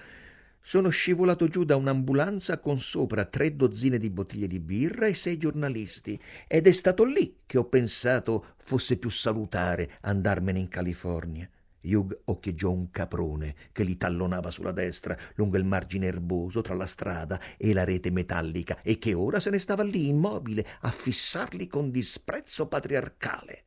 Sono 0.62 0.90
scivolato 0.90 1.48
giù 1.48 1.64
da 1.64 1.76
un'ambulanza 1.76 2.60
con 2.60 2.80
sopra 2.80 3.26
tre 3.26 3.56
dozzine 3.56 3.98
di 3.98 4.10
bottiglie 4.10 4.48
di 4.48 4.60
birra 4.60 5.08
e 5.08 5.14
sei 5.14 5.38
giornalisti, 5.38 6.20
ed 6.48 6.68
è 6.68 6.72
stato 6.72 7.04
lì 7.04 7.40
che 7.46 7.58
ho 7.58 7.66
pensato 7.66 8.54
fosse 8.58 8.98
più 8.98 9.10
salutare 9.10 9.98
andarmene 10.02 10.60
in 10.60 10.68
California. 10.68 11.50
Hugh 11.82 12.22
occhieggiò 12.26 12.72
un 12.72 12.92
caprone 12.92 13.56
che 13.72 13.86
gli 13.86 13.98
tallonava 13.98 14.52
sulla 14.52 14.74
destra 14.74 15.18
lungo 15.36 15.58
il 15.58 15.64
margine 15.64 16.08
erboso 16.08 16.62
tra 16.62 16.76
la 16.76 16.86
strada 16.86 17.40
e 17.58 17.74
la 17.74 17.86
rete 17.86 18.12
metallica 18.12 18.82
e 18.82 19.00
che 19.00 19.14
ora 19.14 19.40
se 19.40 19.50
ne 19.50 19.60
stava 19.60 19.84
lì 19.84 20.10
immobile 20.10 20.66
a 20.82 20.92
fissarli 20.92 21.68
con 21.68 21.90
disprezzo 21.90 22.68
patriarcale. 22.68 23.64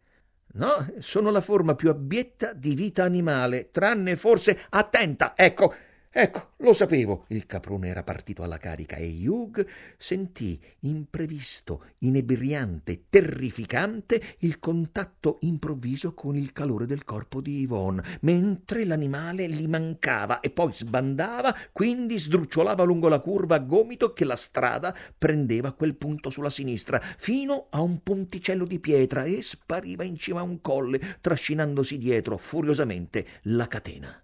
No, 0.54 0.92
sono 0.98 1.30
la 1.30 1.40
forma 1.40 1.74
più 1.74 1.88
abietta 1.88 2.52
di 2.52 2.74
vita 2.74 3.04
animale, 3.04 3.70
tranne 3.70 4.16
forse 4.16 4.66
attenta, 4.68 5.32
ecco, 5.34 5.74
Ecco, 6.14 6.50
lo 6.58 6.74
sapevo. 6.74 7.24
Il 7.28 7.46
caprone 7.46 7.88
era 7.88 8.02
partito 8.02 8.42
alla 8.42 8.58
carica 8.58 8.96
e 8.96 9.26
Hugh 9.26 9.66
sentì 9.96 10.60
imprevisto, 10.80 11.86
inebriante, 12.00 13.04
terrificante 13.08 14.20
il 14.40 14.58
contatto 14.58 15.38
improvviso 15.40 16.12
con 16.12 16.36
il 16.36 16.52
calore 16.52 16.84
del 16.84 17.04
corpo 17.04 17.40
di 17.40 17.60
Yvonne, 17.60 18.18
mentre 18.20 18.84
l'animale 18.84 19.48
gli 19.48 19.66
mancava 19.66 20.40
e 20.40 20.50
poi 20.50 20.74
sbandava, 20.74 21.56
quindi 21.72 22.18
sdrucciolava 22.18 22.84
lungo 22.84 23.08
la 23.08 23.18
curva 23.18 23.54
a 23.54 23.60
gomito 23.60 24.12
che 24.12 24.26
la 24.26 24.36
strada 24.36 24.94
prendeva 25.16 25.68
a 25.68 25.72
quel 25.72 25.96
punto 25.96 26.28
sulla 26.28 26.50
sinistra, 26.50 27.00
fino 27.00 27.68
a 27.70 27.80
un 27.80 28.02
ponticello 28.02 28.66
di 28.66 28.80
pietra 28.80 29.24
e 29.24 29.40
spariva 29.40 30.04
in 30.04 30.18
cima 30.18 30.40
a 30.40 30.44
un 30.44 30.60
colle, 30.60 31.00
trascinandosi 31.22 31.96
dietro 31.96 32.36
furiosamente 32.36 33.26
la 33.44 33.66
catena. 33.66 34.22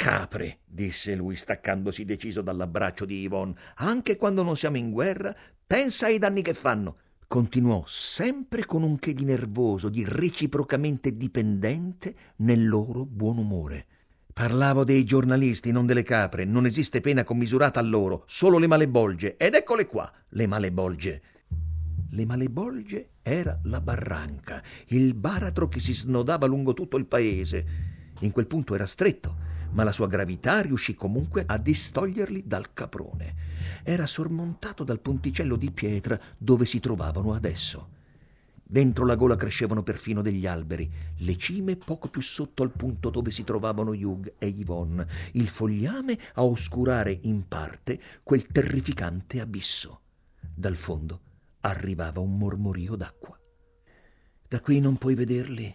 Capre, 0.00 0.60
disse 0.64 1.14
lui 1.14 1.36
staccandosi 1.36 2.06
deciso 2.06 2.40
dall'abbraccio 2.40 3.04
di 3.04 3.20
Yvonne, 3.20 3.54
anche 3.74 4.16
quando 4.16 4.42
non 4.42 4.56
siamo 4.56 4.78
in 4.78 4.90
guerra, 4.90 5.36
pensa 5.66 6.06
ai 6.06 6.16
danni 6.16 6.40
che 6.40 6.54
fanno. 6.54 6.96
Continuò 7.28 7.84
sempre 7.86 8.64
con 8.64 8.82
un 8.82 8.98
che 8.98 9.12
di 9.12 9.26
nervoso, 9.26 9.90
di 9.90 10.02
reciprocamente 10.08 11.14
dipendente 11.18 12.14
nel 12.36 12.66
loro 12.66 13.04
buon 13.04 13.36
umore. 13.36 13.84
Parlavo 14.32 14.84
dei 14.84 15.04
giornalisti, 15.04 15.70
non 15.70 15.84
delle 15.84 16.02
capre. 16.02 16.46
Non 16.46 16.64
esiste 16.64 17.02
pena 17.02 17.22
commisurata 17.22 17.78
a 17.78 17.82
loro, 17.82 18.22
solo 18.26 18.56
le 18.56 18.68
malebolge. 18.68 19.36
Ed 19.36 19.54
eccole 19.54 19.84
qua, 19.84 20.10
le 20.30 20.46
malebolge. 20.46 21.22
Le 22.08 22.24
malebolge 22.24 23.10
era 23.20 23.60
la 23.64 23.82
barranca, 23.82 24.62
il 24.86 25.12
baratro 25.12 25.68
che 25.68 25.78
si 25.78 25.92
snodava 25.92 26.46
lungo 26.46 26.72
tutto 26.72 26.96
il 26.96 27.04
paese. 27.04 27.66
In 28.20 28.30
quel 28.30 28.46
punto 28.46 28.74
era 28.74 28.86
stretto 28.86 29.50
ma 29.72 29.84
la 29.84 29.92
sua 29.92 30.06
gravità 30.06 30.60
riuscì 30.60 30.94
comunque 30.94 31.44
a 31.46 31.58
distoglierli 31.58 32.44
dal 32.46 32.72
caprone. 32.72 33.34
Era 33.82 34.06
sormontato 34.06 34.84
dal 34.84 35.00
ponticello 35.00 35.56
di 35.56 35.70
pietra 35.70 36.18
dove 36.36 36.66
si 36.66 36.80
trovavano 36.80 37.32
adesso. 37.32 37.98
Dentro 38.62 39.04
la 39.04 39.16
gola 39.16 39.34
crescevano 39.34 39.82
perfino 39.82 40.22
degli 40.22 40.46
alberi, 40.46 40.88
le 41.18 41.36
cime 41.36 41.74
poco 41.74 42.08
più 42.08 42.20
sotto 42.20 42.62
al 42.62 42.70
punto 42.70 43.10
dove 43.10 43.32
si 43.32 43.42
trovavano 43.42 43.90
Hugh 43.90 44.34
e 44.38 44.46
Yvonne, 44.46 45.06
il 45.32 45.48
fogliame 45.48 46.16
a 46.34 46.44
oscurare 46.44 47.18
in 47.22 47.48
parte 47.48 48.00
quel 48.22 48.46
terrificante 48.46 49.40
abisso. 49.40 50.02
Dal 50.54 50.76
fondo 50.76 51.20
arrivava 51.62 52.20
un 52.20 52.38
mormorio 52.38 52.94
d'acqua. 52.94 53.36
Da 54.46 54.60
qui 54.60 54.78
non 54.78 54.98
puoi 54.98 55.16
vederli, 55.16 55.74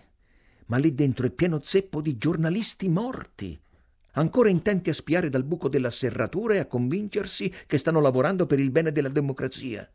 ma 0.68 0.78
lì 0.78 0.94
dentro 0.96 1.26
è 1.26 1.32
pieno 1.32 1.60
zeppo 1.62 2.02
di 2.02 2.18
giornalisti 2.18 2.88
morti, 2.88 3.60
ancora 4.16 4.50
intenti 4.50 4.90
a 4.90 4.94
spiare 4.94 5.30
dal 5.30 5.46
buco 5.46 5.70
della 5.70 5.90
serratura 5.90 6.56
e 6.56 6.60
a 6.60 6.66
convincersi 6.66 7.54
che 7.66 7.78
stanno 7.78 8.02
lavorando 8.02 8.46
per 8.46 8.60
il 8.60 8.72
bene 8.72 8.92
della 8.92 9.10
democrazia. 9.10 9.90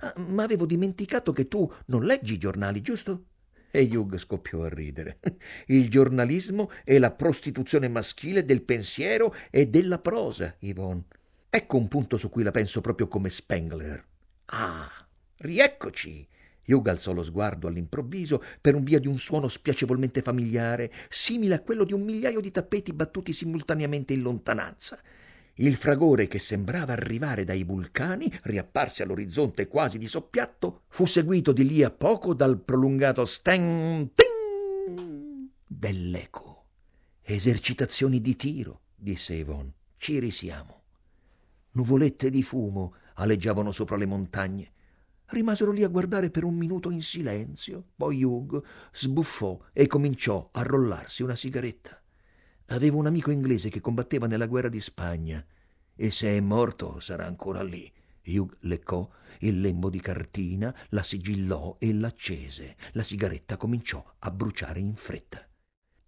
Ah, 0.00 0.14
ma 0.28 0.42
avevo 0.42 0.66
dimenticato 0.66 1.32
che 1.32 1.48
tu 1.48 1.70
non 1.86 2.04
leggi 2.04 2.34
i 2.34 2.38
giornali, 2.38 2.80
giusto? 2.80 3.24
E 3.70 3.88
Hugh 3.90 4.16
scoppiò 4.18 4.62
a 4.62 4.68
ridere. 4.68 5.18
Il 5.66 5.90
giornalismo 5.90 6.70
è 6.84 6.96
la 6.98 7.10
prostituzione 7.10 7.88
maschile 7.88 8.44
del 8.44 8.62
pensiero 8.62 9.34
e 9.50 9.66
della 9.66 9.98
prosa, 9.98 10.54
Yvonne. 10.60 11.04
Ecco 11.50 11.76
un 11.76 11.88
punto 11.88 12.16
su 12.16 12.30
cui 12.30 12.44
la 12.44 12.52
penso 12.52 12.80
proprio 12.80 13.08
come 13.08 13.30
Spengler. 13.30 14.04
Ah, 14.46 14.88
rieccoci. 15.38 16.26
Hugh 16.66 16.88
alzò 16.88 17.12
lo 17.12 17.22
sguardo 17.22 17.68
all'improvviso 17.68 18.42
per 18.60 18.74
un 18.74 18.84
via 18.84 18.98
di 18.98 19.06
un 19.06 19.18
suono 19.18 19.48
spiacevolmente 19.48 20.22
familiare, 20.22 20.90
simile 21.08 21.54
a 21.54 21.60
quello 21.60 21.84
di 21.84 21.92
un 21.92 22.02
migliaio 22.02 22.40
di 22.40 22.50
tappeti 22.50 22.92
battuti 22.92 23.32
simultaneamente 23.32 24.12
in 24.12 24.22
lontananza. 24.22 24.98
Il 25.58 25.76
fragore 25.76 26.26
che 26.26 26.38
sembrava 26.38 26.94
arrivare 26.94 27.44
dai 27.44 27.62
vulcani, 27.62 28.32
riapparsi 28.42 29.02
all'orizzonte 29.02 29.68
quasi 29.68 29.98
di 29.98 30.08
soppiatto, 30.08 30.82
fu 30.88 31.06
seguito 31.06 31.52
di 31.52 31.66
lì 31.66 31.82
a 31.84 31.90
poco 31.90 32.34
dal 32.34 32.58
prolungato 32.60 33.24
steng 33.24 34.10
ting 34.14 35.48
dell'eco. 35.66 36.64
Esercitazioni 37.22 38.20
di 38.20 38.34
tiro, 38.36 38.80
disse 38.96 39.34
Yvonne. 39.34 39.72
Ci 39.96 40.18
risiamo. 40.18 40.82
Nuvolette 41.72 42.30
di 42.30 42.42
fumo 42.42 42.94
aleggiavano 43.14 43.70
sopra 43.70 43.96
le 43.96 44.06
montagne 44.06 44.72
rimasero 45.26 45.70
lì 45.70 45.82
a 45.82 45.88
guardare 45.88 46.30
per 46.30 46.44
un 46.44 46.54
minuto 46.54 46.90
in 46.90 47.02
silenzio. 47.02 47.88
Poi 47.96 48.22
Hugh 48.22 48.62
sbuffò 48.92 49.58
e 49.72 49.86
cominciò 49.86 50.48
a 50.52 50.62
rollarsi 50.62 51.22
una 51.22 51.36
sigaretta. 51.36 52.00
Avevo 52.66 52.98
un 52.98 53.06
amico 53.06 53.30
inglese 53.30 53.68
che 53.68 53.80
combatteva 53.80 54.26
nella 54.26 54.46
guerra 54.46 54.68
di 54.68 54.80
Spagna 54.80 55.44
e 55.94 56.10
se 56.10 56.36
è 56.36 56.40
morto 56.40 57.00
sarà 57.00 57.26
ancora 57.26 57.62
lì. 57.62 57.90
Hugh 58.26 58.56
leccò 58.60 59.08
il 59.40 59.60
lembo 59.60 59.90
di 59.90 60.00
cartina, 60.00 60.74
la 60.90 61.02
sigillò 61.02 61.76
e 61.78 61.92
l'accese. 61.92 62.76
La 62.92 63.02
sigaretta 63.02 63.56
cominciò 63.56 64.02
a 64.18 64.30
bruciare 64.30 64.80
in 64.80 64.94
fretta. 64.94 65.46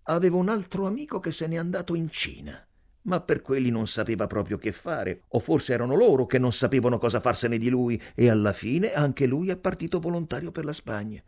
Avevo 0.04 0.38
un 0.38 0.48
altro 0.48 0.86
amico 0.86 1.20
che 1.20 1.32
se 1.32 1.46
n'è 1.46 1.56
andato 1.56 1.94
in 1.94 2.08
Cina 2.10 2.66
ma 3.06 3.20
per 3.20 3.40
quelli 3.40 3.70
non 3.70 3.86
sapeva 3.86 4.26
proprio 4.26 4.58
che 4.58 4.72
fare, 4.72 5.22
o 5.28 5.38
forse 5.38 5.72
erano 5.72 5.94
loro 5.94 6.26
che 6.26 6.38
non 6.38 6.52
sapevano 6.52 6.98
cosa 6.98 7.20
farsene 7.20 7.58
di 7.58 7.68
lui, 7.68 8.00
e 8.14 8.28
alla 8.28 8.52
fine 8.52 8.92
anche 8.92 9.26
lui 9.26 9.48
è 9.48 9.56
partito 9.56 9.98
volontario 9.98 10.52
per 10.52 10.64
la 10.64 10.72
Spagna. 10.72 11.22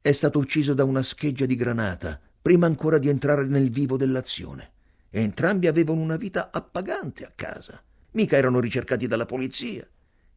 È 0.00 0.12
stato 0.12 0.38
ucciso 0.38 0.74
da 0.74 0.84
una 0.84 1.02
scheggia 1.02 1.46
di 1.46 1.56
granata, 1.56 2.20
prima 2.40 2.66
ancora 2.66 2.98
di 2.98 3.08
entrare 3.08 3.46
nel 3.46 3.70
vivo 3.70 3.96
dell'azione. 3.96 4.72
Entrambi 5.10 5.66
avevano 5.66 6.00
una 6.00 6.16
vita 6.16 6.50
appagante 6.52 7.24
a 7.24 7.32
casa. 7.34 7.82
Mica 8.12 8.36
erano 8.36 8.60
ricercati 8.60 9.06
dalla 9.06 9.26
polizia. 9.26 9.88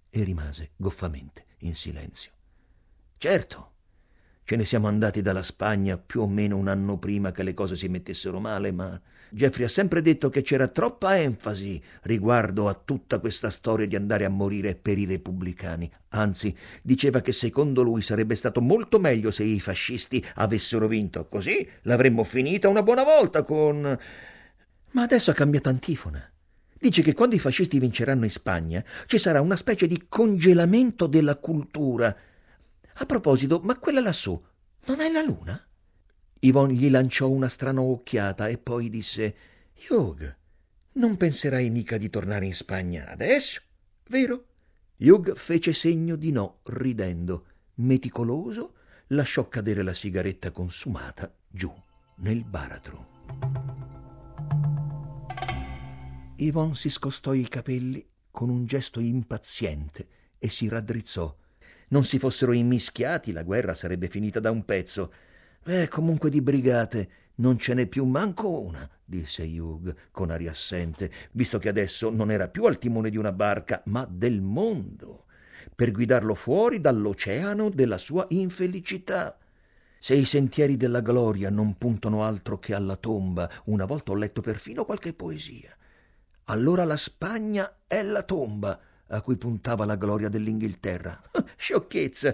E 0.10 0.24
rimase 0.24 0.72
goffamente 0.76 1.46
in 1.60 1.76
silenzio. 1.76 2.32
Certo, 3.18 3.72
Ce 4.50 4.56
ne 4.56 4.66
siamo 4.66 4.88
andati 4.88 5.22
dalla 5.22 5.44
Spagna 5.44 6.00
più 6.00 6.22
o 6.22 6.28
meno 6.28 6.58
un 6.58 6.68
anno 6.70 6.98
prima 6.98 7.32
che 7.32 7.44
le 7.44 7.54
cose 7.54 7.76
si 7.76 7.88
mettessero 7.88 8.40
male, 8.40 8.72
ma 8.72 9.00
Jeffrey 9.30 9.66
ha 9.66 9.70
sempre 9.70 10.02
detto 10.02 10.32
che 10.32 10.42
c'era 10.42 10.68
troppa 10.68 11.20
enfasi 11.20 11.80
riguardo 12.02 12.68
a 12.68 12.74
tutta 12.74 13.20
questa 13.20 13.52
storia 13.52 13.86
di 13.86 13.96
andare 13.96 14.26
a 14.26 14.30
morire 14.30 14.74
per 14.74 14.98
i 14.98 15.06
repubblicani. 15.06 15.88
Anzi, 16.08 16.58
diceva 16.82 17.22
che 17.22 17.32
secondo 17.32 17.84
lui 17.84 18.02
sarebbe 18.02 18.34
stato 18.34 18.60
molto 18.60 18.98
meglio 18.98 19.30
se 19.30 19.44
i 19.44 19.60
fascisti 19.60 20.26
avessero 20.34 20.88
vinto, 20.88 21.28
così 21.28 21.70
l'avremmo 21.84 22.24
finita 22.24 22.70
una 22.70 22.82
buona 22.82 23.04
volta 23.04 23.44
con... 23.44 24.00
Ma 24.94 25.02
adesso 25.04 25.30
ha 25.30 25.36
cambiato 25.36 25.70
antifona. 25.70 26.28
Dice 26.80 27.04
che 27.04 27.14
quando 27.14 27.36
i 27.36 27.40
fascisti 27.40 27.78
vinceranno 27.78 28.24
in 28.24 28.32
Spagna 28.32 28.84
ci 29.06 29.20
sarà 29.20 29.42
una 29.42 29.56
specie 29.56 29.86
di 29.86 30.06
congelamento 30.10 31.06
della 31.06 31.36
cultura 31.36 32.18
a 33.02 33.06
proposito, 33.06 33.60
ma 33.64 33.78
quella 33.80 34.02
lassù 34.02 34.40
non 34.86 35.00
è 35.00 35.10
la 35.10 35.22
luna? 35.22 35.62
Yvonne 36.42 36.74
gli 36.74 36.90
lanciò 36.90 37.30
una 37.30 37.50
strana 37.50 37.82
occhiata 37.82 38.48
e 38.48 38.58
poi 38.58 38.90
disse 38.90 39.36
Hugh, 39.90 40.38
non 40.94 41.16
penserai 41.16 41.70
mica 41.70 41.98
di 41.98 42.10
tornare 42.10 42.46
in 42.46 42.54
Spagna 42.54 43.08
adesso, 43.08 43.62
vero? 44.08 44.46
Hugh 44.98 45.36
fece 45.36 45.74
segno 45.74 46.16
di 46.16 46.32
no, 46.32 46.60
ridendo. 46.64 47.46
Meticoloso, 47.76 48.74
lasciò 49.08 49.48
cadere 49.48 49.82
la 49.84 49.94
sigaretta 49.94 50.52
consumata 50.52 51.34
giù 51.48 51.74
nel 52.18 52.44
baratro. 52.44 53.08
Yvonne 56.36 56.76
si 56.76 56.90
scostò 56.90 57.34
i 57.34 57.48
capelli 57.48 58.06
con 58.32 58.50
un 58.50 58.66
gesto 58.66 59.00
impaziente 59.00 60.08
e 60.38 60.50
si 60.50 60.68
raddrizzò 60.68 61.34
non 61.90 62.04
si 62.04 62.20
fossero 62.20 62.52
immischiati, 62.52 63.32
la 63.32 63.44
guerra 63.44 63.74
sarebbe 63.74 64.08
finita 64.08 64.40
da 64.40 64.52
un 64.52 64.66
pezzo. 64.66 65.14
Eh, 65.64 65.88
comunque 65.88 66.30
di 66.30 66.42
brigate 66.42 67.10
non 67.36 67.58
ce 67.58 67.74
n'è 67.74 67.88
più 67.88 68.06
manco 68.06 68.50
una, 68.50 68.90
disse 69.04 69.44
Hugh 69.44 69.96
con 70.12 70.30
aria 70.30 70.52
assente, 70.52 71.12
visto 71.32 71.58
che 71.58 71.70
adesso 71.70 72.10
non 72.10 72.32
era 72.32 72.50
più 72.50 72.66
al 72.66 72.80
timone 72.80 73.10
di 73.10 73.18
una 73.18 73.32
barca, 73.32 73.82
ma 73.86 74.08
del 74.10 74.42
mondo, 74.42 75.26
per 75.76 75.92
guidarlo 75.92 76.36
fuori 76.36 76.82
dall'oceano 76.82 77.70
della 77.70 77.98
sua 77.98 78.26
infelicità. 78.30 79.38
Se 80.00 80.16
i 80.16 80.26
sentieri 80.26 80.78
della 80.78 81.02
gloria 81.02 81.50
non 81.50 81.76
puntano 81.76 82.24
altro 82.24 82.60
che 82.60 82.74
alla 82.74 82.96
tomba, 82.96 83.50
una 83.66 83.86
volta 83.86 84.12
ho 84.12 84.16
letto 84.16 84.42
perfino 84.42 84.86
qualche 84.86 85.14
poesia. 85.14 85.76
Allora 86.46 86.84
la 86.84 86.98
Spagna 86.98 87.80
è 87.86 88.02
la 88.02 88.24
tomba 88.24 88.80
a 89.08 89.22
cui 89.22 89.38
puntava 89.38 89.86
la 89.86 89.96
gloria 89.96 90.30
dell'Inghilterra. 90.30 91.22
Sciocchezza! 91.60 92.34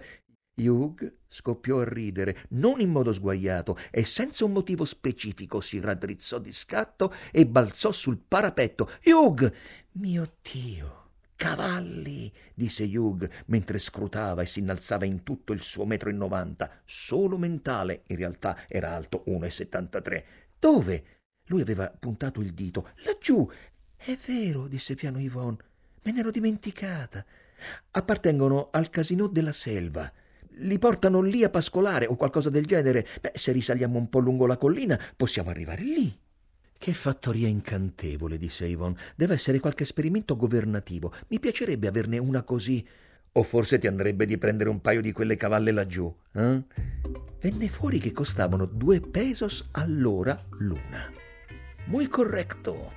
Hugh 0.54 1.14
scoppiò 1.28 1.80
a 1.80 1.90
ridere, 1.90 2.46
non 2.50 2.80
in 2.80 2.92
modo 2.92 3.12
sguaiato, 3.12 3.76
e 3.90 4.06
senza 4.06 4.46
un 4.46 4.52
motivo 4.52 4.86
specifico 4.86 5.62
si 5.62 5.80
raddrizzò 5.80 6.38
di 6.38 6.54
scatto 6.54 7.12
e 7.32 7.48
balzò 7.48 7.92
sul 7.92 8.20
parapetto. 8.20 8.88
Hugh! 9.04 9.52
Mio 9.94 10.36
Dio! 10.44 11.10
Cavalli! 11.36 12.32
disse 12.54 12.84
Hugh 12.84 13.28
mentre 13.48 13.80
scrutava 13.80 14.44
e 14.44 14.46
si 14.46 14.60
innalzava 14.60 15.06
in 15.06 15.24
tutto 15.24 15.54
il 15.54 15.60
suo 15.60 15.86
metro 15.86 16.12
e 16.12 16.14
novanta, 16.14 16.84
solo 16.86 17.40
mentale, 17.40 18.04
in 18.08 18.18
realtà 18.18 18.66
era 18.68 18.94
alto 18.94 19.24
1,73. 19.26 20.24
Dove? 20.60 21.04
Lui 21.48 21.62
aveva 21.62 21.90
puntato 21.90 22.42
il 22.42 22.54
dito. 22.54 22.92
Laggiù! 23.04 23.50
È 23.96 24.16
vero, 24.28 24.68
disse 24.68 24.94
piano 24.94 25.20
Yvonne. 25.20 25.58
Me 26.04 26.12
n'ero 26.12 26.30
dimenticata. 26.30 27.26
Appartengono 27.92 28.70
al 28.72 28.90
casino 28.90 29.28
della 29.28 29.52
selva. 29.52 30.12
Li 30.60 30.80
portano 30.80 31.22
lì 31.22 31.44
a 31.44 31.50
pascolare 31.50 32.06
o 32.06 32.16
qualcosa 32.16 32.50
del 32.50 32.66
genere. 32.66 33.06
Beh, 33.22 33.32
se 33.36 33.52
risaliamo 33.52 33.98
un 33.98 34.10
po' 34.10 34.20
lungo 34.20 34.46
la 34.46 34.58
collina, 34.58 35.00
possiamo 35.16 35.50
arrivare 35.50 35.84
lì. 35.84 36.18
Che 36.78 36.94
fattoria 36.94 37.48
incantevole, 37.48 38.38
disse 38.38 38.66
Yvonne. 38.66 38.98
Deve 39.16 39.34
essere 39.34 39.60
qualche 39.60 39.84
esperimento 39.84 40.36
governativo. 40.36 41.14
Mi 41.30 41.40
piacerebbe 41.40 41.88
averne 41.88 42.18
una 42.18 42.44
così. 42.44 42.86
O 43.38 43.44
forse 43.44 43.80
ti 43.80 43.88
andrebbe 43.88 44.26
di 44.26 44.38
prendere 44.38 44.70
un 44.70 44.80
paio 44.80 45.02
di 45.02 45.12
quelle 45.12 45.36
cavalle 45.36 45.72
laggiù. 45.72 46.14
Eh? 46.34 46.64
Venne 47.42 47.68
fuori 47.70 48.00
che 48.00 48.12
costavano 48.12 48.66
due 48.66 49.02
pesos 49.02 49.68
all'ora 49.72 50.42
l'una. 50.52 51.10
Muy 51.86 52.08
corretto. 52.08 52.94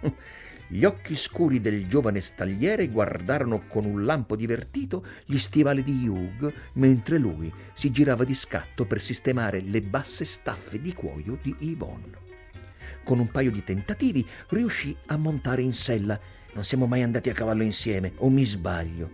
Gli 0.70 0.84
occhi 0.84 1.16
scuri 1.16 1.62
del 1.62 1.88
giovane 1.88 2.20
stagliere 2.20 2.88
guardarono 2.88 3.66
con 3.66 3.86
un 3.86 4.04
lampo 4.04 4.36
divertito 4.36 5.02
gli 5.24 5.38
stivali 5.38 5.82
di 5.82 6.06
Hugh, 6.06 6.52
mentre 6.74 7.16
lui 7.16 7.50
si 7.72 7.90
girava 7.90 8.22
di 8.24 8.34
scatto 8.34 8.84
per 8.84 9.00
sistemare 9.00 9.62
le 9.62 9.80
basse 9.80 10.26
staffe 10.26 10.78
di 10.78 10.92
cuoio 10.92 11.38
di 11.40 11.56
Yvonne. 11.60 12.26
Con 13.02 13.18
un 13.18 13.30
paio 13.30 13.50
di 13.50 13.64
tentativi 13.64 14.26
riuscì 14.48 14.94
a 15.06 15.16
montare 15.16 15.62
in 15.62 15.72
sella. 15.72 16.20
Non 16.52 16.64
siamo 16.64 16.84
mai 16.84 17.02
andati 17.02 17.30
a 17.30 17.34
cavallo 17.34 17.62
insieme, 17.62 18.12
o 18.16 18.28
mi 18.28 18.44
sbaglio? 18.44 19.08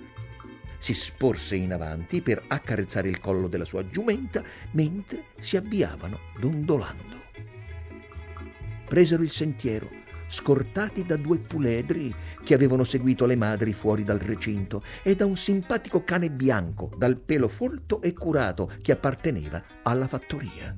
Si 0.78 0.92
sporse 0.92 1.54
in 1.54 1.72
avanti 1.72 2.20
per 2.20 2.42
accarezzare 2.48 3.08
il 3.08 3.20
collo 3.20 3.46
della 3.46 3.64
sua 3.64 3.88
giumenta 3.88 4.42
mentre 4.72 5.26
si 5.38 5.56
avviavano 5.56 6.18
dondolando. 6.36 7.22
Presero 8.86 9.22
il 9.22 9.30
sentiero 9.30 10.02
scortati 10.34 11.06
da 11.06 11.14
due 11.14 11.38
puledri 11.38 12.12
che 12.42 12.54
avevano 12.54 12.82
seguito 12.82 13.24
le 13.24 13.36
madri 13.36 13.72
fuori 13.72 14.02
dal 14.02 14.18
recinto 14.18 14.82
e 15.04 15.14
da 15.14 15.24
un 15.24 15.36
simpatico 15.36 16.02
cane 16.02 16.28
bianco 16.28 16.90
dal 16.96 17.16
pelo 17.16 17.46
folto 17.46 18.02
e 18.02 18.12
curato 18.12 18.72
che 18.82 18.90
apparteneva 18.90 19.62
alla 19.82 20.08
fattoria. 20.08 20.76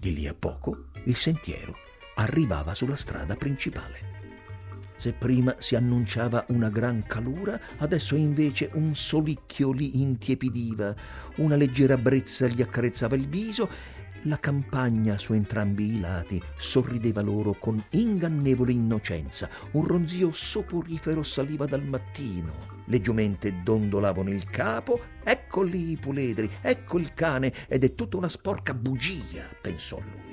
Di 0.00 0.14
lì 0.14 0.26
a 0.26 0.34
poco 0.34 0.86
il 1.04 1.16
sentiero 1.16 1.74
arrivava 2.16 2.72
sulla 2.72 2.96
strada 2.96 3.36
principale. 3.36 4.12
Se 4.96 5.12
prima 5.12 5.54
si 5.58 5.74
annunciava 5.74 6.46
una 6.48 6.70
gran 6.70 7.04
calura, 7.06 7.60
adesso 7.78 8.14
invece 8.16 8.70
un 8.72 8.94
solicchio 8.94 9.72
li 9.72 10.00
intiepidiva, 10.00 10.94
una 11.36 11.56
leggera 11.56 11.98
brezza 11.98 12.46
gli 12.46 12.62
accarezzava 12.62 13.14
il 13.14 13.28
viso 13.28 13.68
la 14.24 14.38
campagna 14.38 15.18
su 15.18 15.32
entrambi 15.32 15.96
i 15.96 16.00
lati 16.00 16.40
sorrideva 16.56 17.20
loro 17.20 17.52
con 17.52 17.82
ingannevole 17.90 18.72
innocenza, 18.72 19.48
un 19.72 19.86
ronzio 19.86 20.30
soporifero 20.30 21.22
saliva 21.22 21.66
dal 21.66 21.84
mattino, 21.84 22.52
le 22.86 23.00
giumente 23.00 23.62
dondolavano 23.62 24.30
il 24.30 24.44
capo, 24.44 25.00
ecco 25.22 25.62
lì 25.62 25.90
i 25.90 25.96
puledri, 25.96 26.50
ecco 26.60 26.98
il 26.98 27.12
cane, 27.14 27.52
ed 27.68 27.84
è 27.84 27.94
tutta 27.94 28.16
una 28.16 28.28
sporca 28.28 28.72
bugia, 28.72 29.48
pensò 29.60 29.98
lui. 29.98 30.32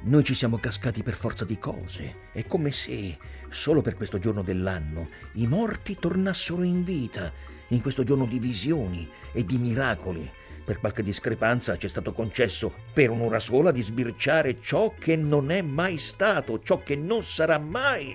Noi 0.00 0.24
ci 0.24 0.34
siamo 0.34 0.58
cascati 0.58 1.02
per 1.02 1.14
forza 1.14 1.44
di 1.44 1.58
cose, 1.58 2.30
è 2.32 2.44
come 2.46 2.70
se, 2.70 3.16
solo 3.48 3.82
per 3.82 3.94
questo 3.94 4.18
giorno 4.18 4.42
dell'anno, 4.42 5.08
i 5.34 5.46
morti 5.46 5.96
tornassero 5.98 6.62
in 6.62 6.82
vita, 6.82 7.32
in 7.68 7.82
questo 7.82 8.04
giorno 8.04 8.24
di 8.24 8.38
visioni 8.38 9.08
e 9.32 9.44
di 9.44 9.58
miracoli, 9.58 10.30
per 10.68 10.80
qualche 10.80 11.02
discrepanza 11.02 11.78
ci 11.78 11.86
è 11.86 11.88
stato 11.88 12.12
concesso 12.12 12.70
per 12.92 13.08
un'ora 13.08 13.38
sola 13.38 13.72
di 13.72 13.80
sbirciare 13.80 14.60
ciò 14.60 14.92
che 14.98 15.16
non 15.16 15.50
è 15.50 15.62
mai 15.62 15.96
stato, 15.96 16.60
ciò 16.62 16.82
che 16.82 16.94
non 16.94 17.22
sarà 17.22 17.56
mai, 17.56 18.14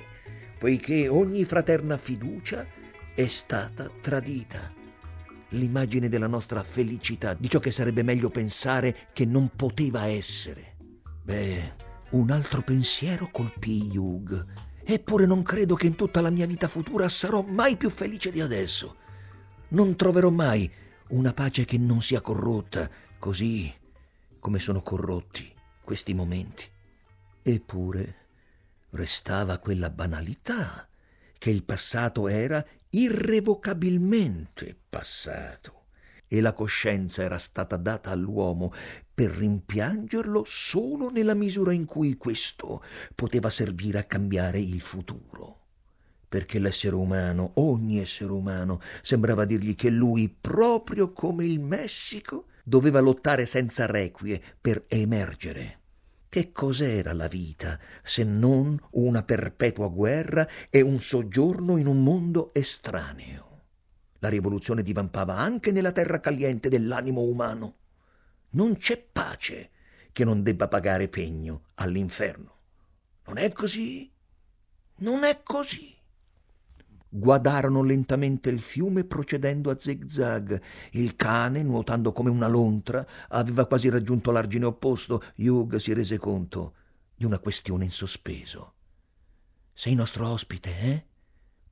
poiché 0.60 1.08
ogni 1.08 1.46
fraterna 1.46 1.98
fiducia 1.98 2.64
è 3.16 3.26
stata 3.26 3.90
tradita. 4.00 4.72
L'immagine 5.50 6.10
della 6.10 6.28
nostra 6.28 6.62
felicità, 6.62 7.34
di 7.34 7.50
ciò 7.50 7.58
che 7.58 7.72
sarebbe 7.72 8.04
meglio 8.04 8.30
pensare 8.30 9.08
che 9.14 9.26
non 9.26 9.50
poteva 9.56 10.06
essere. 10.06 10.76
Beh, 11.24 11.74
un 12.12 12.30
altro 12.30 12.62
pensiero 12.62 13.30
colpì 13.32 13.90
Hugh. 13.98 14.46
Eppure 14.84 15.26
non 15.26 15.42
credo 15.42 15.74
che 15.74 15.88
in 15.88 15.96
tutta 15.96 16.22
la 16.22 16.30
mia 16.30 16.46
vita 16.46 16.68
futura 16.68 17.10
sarò 17.10 17.42
mai 17.42 17.78
più 17.78 17.90
felice 17.90 18.30
di 18.30 18.42
adesso. 18.42 18.98
Non 19.70 19.96
troverò 19.96 20.30
mai 20.30 20.72
una 21.10 21.34
pace 21.34 21.66
che 21.66 21.78
non 21.78 22.02
sia 22.02 22.22
corrotta, 22.22 22.90
così 23.20 23.74
come 24.40 24.60
sono 24.60 24.82
corrotti 24.82 25.54
questi 25.84 26.14
momenti. 26.14 26.66
Eppure 27.42 28.16
restava 28.92 29.58
quella 29.58 29.90
banalità 29.90 30.88
che 31.38 31.50
il 31.50 31.64
passato 31.64 32.28
era 32.28 32.66
irrevocabilmente 32.90 34.78
passato 34.90 35.86
e 36.28 36.42
la 36.42 36.54
coscienza 36.54 37.22
era 37.22 37.38
stata 37.38 37.76
data 37.76 38.12
all'uomo 38.12 38.74
per 39.14 39.32
rimpiangerlo 39.32 40.44
solo 40.46 41.10
nella 41.10 41.34
misura 41.34 41.74
in 41.74 41.86
cui 41.86 42.18
questo 42.18 42.84
poteva 43.14 43.50
servire 43.50 44.00
a 44.00 44.04
cambiare 44.04 44.60
il 44.60 44.80
futuro 44.80 45.63
perché 46.34 46.58
l'essere 46.58 46.96
umano, 46.96 47.52
ogni 47.58 48.00
essere 48.00 48.32
umano, 48.32 48.82
sembrava 49.04 49.46
dirgli 49.46 49.76
che 49.76 49.92
lui, 49.92 50.28
proprio 50.30 51.12
come 51.12 51.46
il 51.46 51.60
Messico, 51.60 52.46
doveva 52.64 53.02
lottare 53.02 53.46
senza 53.46 53.86
requie 53.86 54.42
per 54.60 54.86
emergere. 54.88 55.82
Che 56.30 56.52
cos'era 56.52 57.14
la 57.14 57.28
vita 57.28 57.80
se 58.02 58.24
non 58.24 58.76
una 58.94 59.22
perpetua 59.22 59.90
guerra 59.90 60.50
e 60.72 60.82
un 60.82 60.98
soggiorno 60.98 61.78
in 61.78 61.86
un 61.86 62.02
mondo 62.02 62.52
estraneo? 62.56 63.62
La 64.18 64.30
rivoluzione 64.30 64.82
divampava 64.82 65.38
anche 65.38 65.72
nella 65.72 65.92
terra 65.92 66.20
caliente 66.20 66.68
dell'animo 66.68 67.22
umano. 67.22 67.76
Non 68.54 68.78
c'è 68.78 68.98
pace 68.98 69.70
che 70.12 70.26
non 70.26 70.42
debba 70.42 70.68
pagare 70.68 71.10
pegno 71.10 71.66
all'inferno. 71.76 72.56
Non 73.28 73.38
è 73.38 73.52
così? 73.52 74.12
Non 74.96 75.24
è 75.24 75.44
così. 75.44 76.02
Guadarono 77.16 77.84
lentamente 77.84 78.50
il 78.50 78.60
fiume 78.60 79.04
procedendo 79.04 79.70
a 79.70 79.78
zig-zag. 79.78 80.60
Il 80.94 81.16
cane, 81.16 81.62
nuotando 81.62 82.12
come 82.12 82.32
una 82.32 82.48
lontra, 82.48 83.06
aveva 83.28 83.68
quasi 83.68 83.88
raggiunto 83.88 84.32
l'argine 84.32 84.66
opposto. 84.66 85.22
Hugh 85.36 85.76
si 85.76 85.94
rese 85.94 86.18
conto 86.18 86.74
di 87.16 87.24
una 87.24 87.38
questione 87.38 87.84
in 87.84 87.92
sospeso. 87.92 88.74
Sei 89.72 89.94
nostro 89.94 90.28
ospite, 90.28 90.80
eh? 90.80 91.06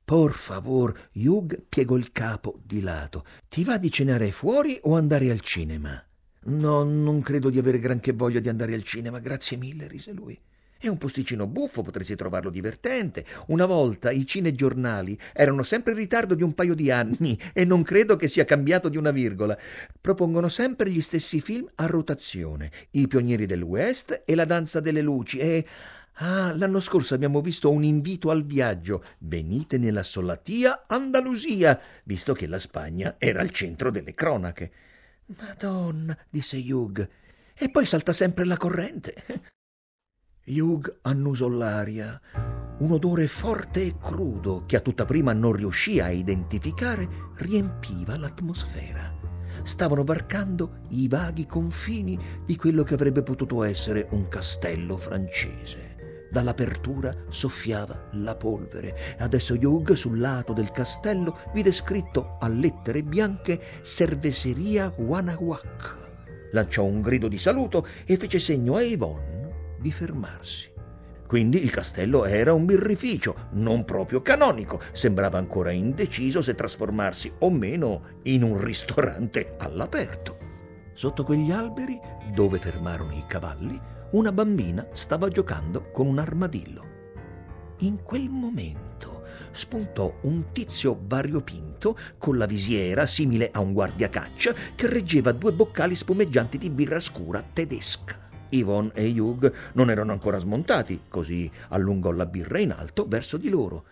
Por 0.05 0.33
favor, 0.33 1.09
Hugh 1.13 1.63
piegò 1.67 1.95
il 1.95 2.11
capo 2.11 2.59
di 2.63 2.81
lato. 2.81 3.25
Ti 3.49 3.63
va 3.63 3.79
di 3.79 3.89
cenare 3.89 4.31
fuori 4.31 4.79
o 4.83 4.95
andare 4.95 5.31
al 5.31 5.39
cinema? 5.39 5.99
No, 6.43 6.83
non 6.83 7.21
credo 7.23 7.49
di 7.49 7.57
avere 7.57 7.79
granché 7.79 8.11
voglia 8.11 8.39
di 8.39 8.49
andare 8.49 8.75
al 8.75 8.83
cinema, 8.83 9.17
grazie 9.17 9.57
mille, 9.57 9.87
rise 9.87 10.11
lui. 10.11 10.39
È 10.81 10.87
un 10.87 10.97
posticino 10.97 11.45
buffo, 11.45 11.83
potresti 11.83 12.15
trovarlo 12.15 12.49
divertente. 12.49 13.23
Una 13.49 13.67
volta 13.67 14.09
i 14.09 14.25
cinegiornali 14.25 15.15
erano 15.31 15.61
sempre 15.61 15.91
in 15.91 15.99
ritardo 15.99 16.33
di 16.33 16.41
un 16.41 16.55
paio 16.55 16.73
di 16.73 16.89
anni 16.89 17.39
e 17.53 17.65
non 17.65 17.83
credo 17.83 18.15
che 18.15 18.27
sia 18.27 18.45
cambiato 18.45 18.89
di 18.89 18.97
una 18.97 19.11
virgola. 19.11 19.55
Propongono 20.01 20.49
sempre 20.49 20.89
gli 20.89 20.99
stessi 20.99 21.39
film 21.39 21.69
a 21.75 21.85
rotazione, 21.85 22.71
I 22.89 23.07
pionieri 23.07 23.45
del 23.45 23.61
West 23.61 24.23
e 24.25 24.33
La 24.33 24.45
danza 24.45 24.79
delle 24.79 25.01
luci 25.01 25.37
e... 25.37 25.67
Ah, 26.13 26.51
l'anno 26.55 26.79
scorso 26.79 27.13
abbiamo 27.13 27.41
visto 27.41 27.69
un 27.69 27.83
invito 27.83 28.31
al 28.31 28.43
viaggio. 28.43 29.03
Venite 29.19 29.77
nella 29.77 30.01
Solatia 30.01 30.85
Andalusia, 30.87 31.79
visto 32.05 32.33
che 32.33 32.47
la 32.47 32.57
Spagna 32.57 33.17
era 33.19 33.41
al 33.41 33.51
centro 33.51 33.91
delle 33.91 34.15
cronache. 34.15 34.71
Madonna, 35.37 36.17
disse 36.27 36.57
Hugh, 36.57 37.07
e 37.53 37.69
poi 37.69 37.85
salta 37.85 38.13
sempre 38.13 38.45
la 38.45 38.57
corrente. 38.57 39.13
Hugh 40.43 40.97
annusò 41.03 41.47
l'aria. 41.47 42.19
Un 42.79 42.91
odore 42.91 43.27
forte 43.27 43.83
e 43.83 43.95
crudo, 44.01 44.63
che 44.65 44.75
a 44.75 44.79
tutta 44.79 45.05
prima 45.05 45.33
non 45.33 45.53
riuscì 45.53 45.99
a 45.99 46.09
identificare, 46.09 47.07
riempiva 47.35 48.17
l'atmosfera. 48.17 49.13
Stavano 49.61 50.03
varcando 50.03 50.79
i 50.89 51.07
vaghi 51.07 51.45
confini 51.45 52.19
di 52.43 52.55
quello 52.55 52.81
che 52.81 52.95
avrebbe 52.95 53.21
potuto 53.21 53.61
essere 53.61 54.07
un 54.11 54.27
castello 54.29 54.97
francese. 54.97 56.27
Dall'apertura 56.31 57.15
soffiava 57.29 58.07
la 58.13 58.35
polvere. 58.35 58.97
Adesso 59.19 59.53
Hugh, 59.53 59.93
sul 59.93 60.17
lato 60.17 60.53
del 60.53 60.71
castello, 60.71 61.37
vide 61.53 61.71
scritto 61.71 62.37
a 62.39 62.47
lettere 62.47 63.03
bianche 63.03 63.61
Cerveseria 63.83 64.91
Wanawak. 64.97 65.97
Lanciò 66.53 66.83
un 66.83 67.01
grido 67.01 67.27
di 67.27 67.37
saluto 67.37 67.85
e 68.05 68.17
fece 68.17 68.39
segno 68.39 68.75
a 68.75 68.81
Yvonne 68.81 69.40
di 69.81 69.91
fermarsi. 69.91 70.71
Quindi 71.31 71.63
il 71.63 71.69
castello 71.69 72.25
era 72.25 72.53
un 72.53 72.65
birrificio, 72.65 73.47
non 73.51 73.85
proprio 73.85 74.21
canonico. 74.21 74.81
Sembrava 74.91 75.37
ancora 75.37 75.71
indeciso 75.71 76.41
se 76.41 76.55
trasformarsi 76.55 77.31
o 77.39 77.49
meno 77.49 78.19
in 78.23 78.43
un 78.43 78.61
ristorante 78.61 79.55
all'aperto. 79.57 80.37
Sotto 80.93 81.23
quegli 81.23 81.49
alberi, 81.49 81.97
dove 82.33 82.59
fermarono 82.59 83.13
i 83.13 83.23
cavalli, 83.27 83.79
una 84.11 84.33
bambina 84.33 84.85
stava 84.91 85.29
giocando 85.29 85.89
con 85.91 86.05
un 86.05 86.19
armadillo. 86.19 86.85
In 87.77 88.03
quel 88.03 88.27
momento 88.27 89.23
spuntò 89.51 90.13
un 90.23 90.51
tizio 90.51 90.99
variopinto 91.01 91.97
con 92.17 92.37
la 92.37 92.45
visiera 92.45 93.07
simile 93.07 93.49
a 93.53 93.61
un 93.61 93.71
guardiacaccia 93.71 94.53
che 94.75 94.87
reggeva 94.87 95.31
due 95.31 95.53
boccali 95.53 95.95
spumeggianti 95.95 96.57
di 96.57 96.69
birra 96.69 96.99
scura 96.99 97.41
tedesca. 97.41 98.30
Yvonne 98.51 98.91
e 98.93 99.19
Hugh 99.19 99.53
non 99.73 99.89
erano 99.89 100.11
ancora 100.11 100.37
smontati, 100.37 101.01
così 101.07 101.49
allungò 101.69 102.11
la 102.11 102.25
birra 102.25 102.59
in 102.59 102.71
alto 102.71 103.05
verso 103.07 103.37
di 103.37 103.49
loro. 103.49 103.85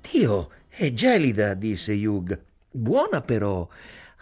Dio, 0.00 0.50
è 0.68 0.92
gelida, 0.92 1.54
disse 1.54 1.92
Hugh. 1.94 2.38
Buona 2.70 3.20
però. 3.20 3.68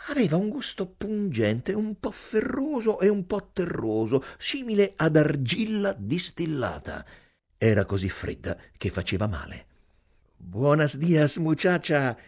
Aveva 0.08 0.36
un 0.36 0.48
gusto 0.48 0.86
pungente, 0.86 1.72
un 1.72 1.98
po' 1.98 2.10
ferroso 2.10 2.98
e 3.00 3.08
un 3.08 3.26
po' 3.26 3.50
terroso, 3.52 4.24
simile 4.36 4.94
ad 4.96 5.16
argilla 5.16 5.94
distillata. 5.96 7.04
Era 7.56 7.84
così 7.84 8.08
fredda 8.08 8.56
che 8.76 8.90
faceva 8.90 9.26
male. 9.26 9.66
Buonas 10.36 10.96
dias, 10.96 11.36
muchacha! 11.36 12.18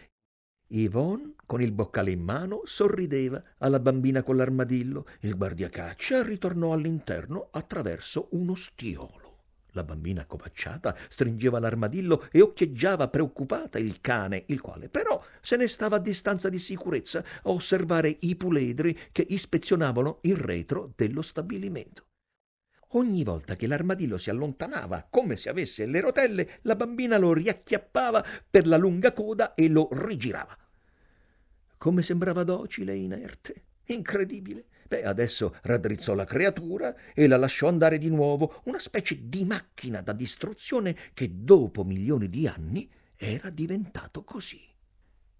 Yvonne, 0.67 1.35
con 1.45 1.61
il 1.61 1.71
boccale 1.71 2.09
in 2.09 2.21
mano, 2.21 2.61
sorrideva 2.65 3.41
alla 3.59 3.79
bambina 3.79 4.23
con 4.23 4.35
l'armadillo. 4.35 5.05
Il 5.19 5.37
guardiacaccia 5.37 6.23
ritornò 6.23 6.73
all'interno 6.73 7.49
attraverso 7.51 8.29
uno 8.31 8.55
stiolo. 8.55 9.25
La 9.73 9.83
bambina 9.83 10.21
accovacciata 10.21 10.95
stringeva 11.09 11.59
l'armadillo 11.59 12.27
e 12.31 12.41
occhieggiava 12.41 13.09
preoccupata 13.09 13.77
il 13.77 14.01
cane, 14.01 14.45
il 14.47 14.61
quale 14.61 14.89
però 14.89 15.21
se 15.41 15.55
ne 15.57 15.67
stava 15.67 15.97
a 15.97 15.99
distanza 15.99 16.49
di 16.49 16.59
sicurezza 16.59 17.19
a 17.19 17.49
osservare 17.49 18.17
i 18.21 18.35
puledri 18.35 18.97
che 19.11 19.25
ispezionavano 19.27 20.19
il 20.21 20.37
retro 20.37 20.93
dello 20.95 21.21
stabilimento. 21.21 22.04
Ogni 22.89 23.23
volta 23.23 23.55
che 23.55 23.67
l'armadillo 23.67 24.17
si 24.17 24.29
allontanava, 24.29 25.07
come 25.09 25.35
se 25.37 25.49
avesse 25.49 25.85
le 25.85 25.99
rotelle, 25.99 26.59
la 26.61 26.75
bambina 26.75 27.17
lo 27.17 27.33
riacchiappava 27.33 28.25
per 28.49 28.67
la 28.67 28.77
lunga 28.77 29.11
coda 29.11 29.53
e 29.53 29.67
lo 29.67 29.89
rigirava. 29.91 30.57
Come 31.77 32.01
sembrava 32.01 32.43
docile 32.43 32.93
e 32.93 32.97
inerte. 32.97 33.63
Incredibile. 33.85 34.65
Beh, 34.87 35.03
adesso 35.03 35.55
raddrizzò 35.63 36.13
la 36.13 36.25
creatura 36.25 36.95
e 37.13 37.27
la 37.27 37.37
lasciò 37.37 37.67
andare 37.67 37.97
di 37.97 38.09
nuovo, 38.09 38.61
una 38.65 38.79
specie 38.79 39.27
di 39.27 39.43
macchina 39.43 40.01
da 40.01 40.13
distruzione 40.13 40.95
che 41.13 41.43
dopo 41.43 41.83
milioni 41.83 42.29
di 42.29 42.47
anni 42.47 42.89
era 43.15 43.49
diventato 43.49 44.23
così. 44.23 44.61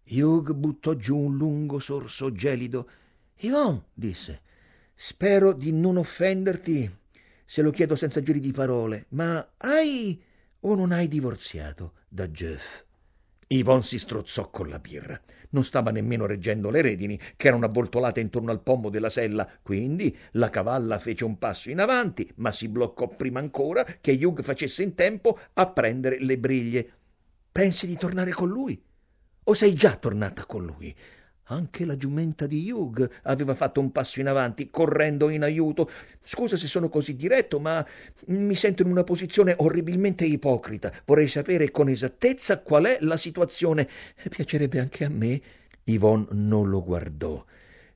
Hugh 0.07 0.53
buttò 0.53 0.93
giù 0.93 1.17
un 1.17 1.37
lungo 1.37 1.79
sorso 1.79 2.31
gelido. 2.31 2.89
Yvonne, 3.37 3.85
disse, 3.93 4.41
spero 4.93 5.53
di 5.53 5.71
non 5.71 5.97
offenderti 5.97 7.03
se 7.45 7.61
lo 7.61 7.71
chiedo 7.71 7.95
senza 7.95 8.21
giri 8.21 8.39
di 8.39 8.51
parole, 8.51 9.05
ma 9.09 9.53
hai 9.57 10.21
o 10.61 10.75
non 10.75 10.91
hai 10.91 11.07
divorziato 11.07 11.93
da 12.09 12.27
Jeff? 12.27 12.83
Yvonne 13.47 13.83
si 13.83 13.99
strozzò 13.99 14.49
con 14.49 14.67
la 14.69 14.79
birra. 14.79 15.19
Non 15.51 15.63
stava 15.63 15.91
nemmeno 15.91 16.25
reggendo 16.25 16.71
le 16.71 16.81
redini, 16.81 17.19
che 17.37 17.47
erano 17.47 17.65
avvoltolate 17.65 18.19
intorno 18.19 18.49
al 18.49 18.63
pomo 18.63 18.89
della 18.89 19.09
sella, 19.09 19.47
quindi 19.61 20.17
la 20.31 20.49
cavalla 20.49 20.97
fece 20.97 21.23
un 21.23 21.37
passo 21.37 21.69
in 21.69 21.79
avanti, 21.79 22.29
ma 22.37 22.51
si 22.51 22.67
bloccò 22.67 23.07
prima 23.07 23.39
ancora 23.39 23.83
che 23.83 24.19
Hugh 24.19 24.41
facesse 24.41 24.81
in 24.81 24.95
tempo 24.95 25.39
a 25.53 25.71
prendere 25.71 26.19
le 26.19 26.39
briglie. 26.39 26.91
Pensi 27.51 27.85
di 27.85 27.95
tornare 27.95 28.31
con 28.31 28.49
lui? 28.49 28.81
O 29.43 29.53
sei 29.53 29.73
già 29.75 29.95
tornata 29.95 30.45
con 30.47 30.65
lui? 30.65 30.93
Anche 31.49 31.85
la 31.85 31.95
giumenta 31.95 32.47
di 32.47 32.71
Hugh 32.71 33.07
aveva 33.23 33.53
fatto 33.53 33.79
un 33.79 33.91
passo 33.91 34.19
in 34.19 34.27
avanti, 34.27 34.69
correndo 34.71 35.29
in 35.29 35.43
aiuto. 35.43 35.91
Scusa 36.23 36.57
se 36.57 36.67
sono 36.67 36.89
così 36.89 37.15
diretto, 37.15 37.59
ma 37.59 37.85
mi 38.27 38.55
sento 38.55 38.81
in 38.81 38.89
una 38.89 39.03
posizione 39.03 39.53
orribilmente 39.57 40.25
ipocrita. 40.25 40.91
Vorrei 41.05 41.27
sapere 41.27 41.69
con 41.69 41.87
esattezza 41.87 42.59
qual 42.61 42.85
è 42.85 42.97
la 43.01 43.17
situazione. 43.17 43.87
Piacerebbe 44.27 44.79
anche 44.79 45.05
a 45.05 45.09
me. 45.09 45.39
Yvonne 45.83 46.27
non 46.31 46.67
lo 46.67 46.83
guardò. 46.83 47.45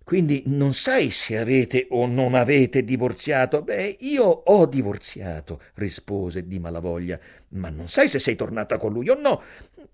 Quindi 0.03 0.43
non 0.45 0.73
sai 0.73 1.09
se 1.09 1.37
avete 1.37 1.87
o 1.89 2.05
non 2.05 2.35
avete 2.35 2.83
divorziato? 2.83 3.63
Beh, 3.63 3.97
io 3.99 4.25
ho 4.25 4.65
divorziato, 4.67 5.61
rispose 5.75 6.47
di 6.47 6.59
malavoglia. 6.59 7.19
Ma 7.49 7.69
non 7.69 7.87
sai 7.87 8.07
se 8.07 8.19
sei 8.19 8.35
tornata 8.35 8.77
con 8.77 8.93
lui 8.93 9.09
o 9.09 9.19
no? 9.19 9.41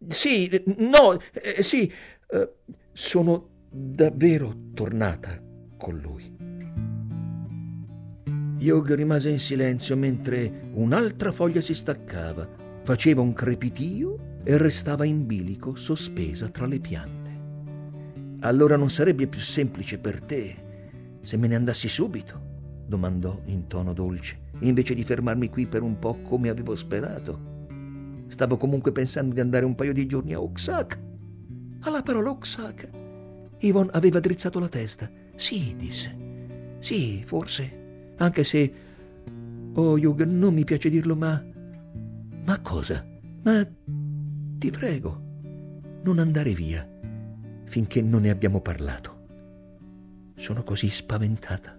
Sì, 0.08 0.50
no, 0.78 1.20
eh, 1.34 1.64
sì. 1.64 1.92
Eh, 2.30 2.50
sono 2.98 3.50
davvero 3.70 4.72
tornata 4.74 5.38
con 5.76 5.98
lui. 6.00 6.34
Hugh 8.58 8.94
rimase 8.94 9.32
in 9.32 9.40
silenzio 9.40 9.98
mentre 9.98 10.70
un'altra 10.76 11.34
foglia 11.34 11.60
si 11.60 11.74
staccava, 11.74 12.48
faceva 12.84 13.20
un 13.20 13.34
crepitio 13.34 14.40
e 14.46 14.58
restava 14.58 15.04
in 15.04 15.26
bilico 15.26 15.76
sospesa 15.76 16.48
tra 16.48 16.68
le 16.68 16.80
piante. 16.80 17.24
Allora 18.40 18.78
non 18.78 18.90
sarebbe 18.90 19.28
più 19.28 19.42
semplice 19.42 19.98
per 19.98 20.22
te 20.22 20.56
se 21.22 21.36
me 21.36 21.48
ne 21.48 21.56
andassi 21.56 21.90
subito? 21.90 22.54
domandò 22.88 23.42
in 23.48 23.68
tono 23.68 23.92
dolce, 23.92 24.38
invece 24.60 24.94
di 24.94 25.04
fermarmi 25.04 25.50
qui 25.50 25.68
per 25.68 25.82
un 25.82 26.00
po' 26.00 26.22
come 26.22 26.48
avevo 26.48 26.78
sperato. 26.78 27.66
Stavo 28.28 28.56
comunque 28.56 28.94
pensando 28.94 29.34
di 29.34 29.42
andare 29.42 29.66
un 29.66 29.76
paio 29.76 29.92
di 29.92 30.06
giorni 30.06 30.34
a 30.34 30.40
Oaxaca. 30.40 30.98
Alla 31.86 32.02
parola 32.02 32.32
Oaxaca, 32.32 32.90
Yvonne 33.60 33.92
aveva 33.94 34.20
drizzato 34.20 34.60
la 34.60 34.68
testa. 34.68 35.10
Sì, 35.36 35.76
disse. 35.78 36.18
Sì, 36.80 37.24
forse. 37.24 38.14
Anche 38.18 38.44
se... 38.44 38.74
Oh, 39.76 39.94
Hugh, 39.94 40.22
non 40.24 40.56
mi 40.56 40.64
piace 40.64 40.90
dirlo, 40.90 41.16
ma... 41.16 41.44
Ma 42.44 42.60
cosa? 42.62 43.06
Ma... 43.44 43.68
Ti 44.58 44.72
prego, 44.72 45.22
non 46.02 46.18
andare 46.18 46.54
via 46.54 46.90
finché 47.66 48.02
non 48.02 48.22
ne 48.22 48.30
abbiamo 48.30 48.62
parlato. 48.62 49.14
Sono 50.38 50.64
così 50.64 50.90
spaventata. 50.90 51.78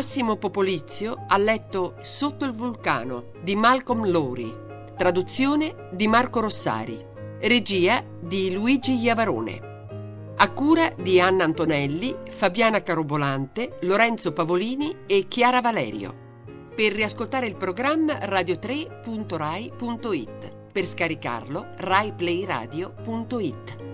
Massimo 0.00 0.36
Popolizio 0.36 1.26
ha 1.28 1.36
letto 1.36 1.96
Sotto 2.00 2.46
il 2.46 2.52
vulcano 2.52 3.32
di 3.42 3.54
Malcolm 3.54 4.10
Lowry, 4.10 4.50
traduzione 4.96 5.90
di 5.92 6.08
Marco 6.08 6.40
Rossari, 6.40 7.04
regia 7.40 8.02
di 8.18 8.50
Luigi 8.50 8.94
Iavarone, 8.94 10.32
a 10.36 10.50
cura 10.52 10.90
di 10.96 11.20
Anna 11.20 11.44
Antonelli, 11.44 12.16
Fabiana 12.30 12.82
Carobolante, 12.82 13.76
Lorenzo 13.82 14.32
Pavolini 14.32 15.00
e 15.04 15.28
Chiara 15.28 15.60
Valerio. 15.60 16.16
Per 16.74 16.94
riascoltare 16.94 17.46
il 17.46 17.56
programma 17.56 18.14
radio3.rai.it, 18.14 20.70
per 20.72 20.86
scaricarlo 20.86 21.74
raiplayradio.it. 21.76 23.89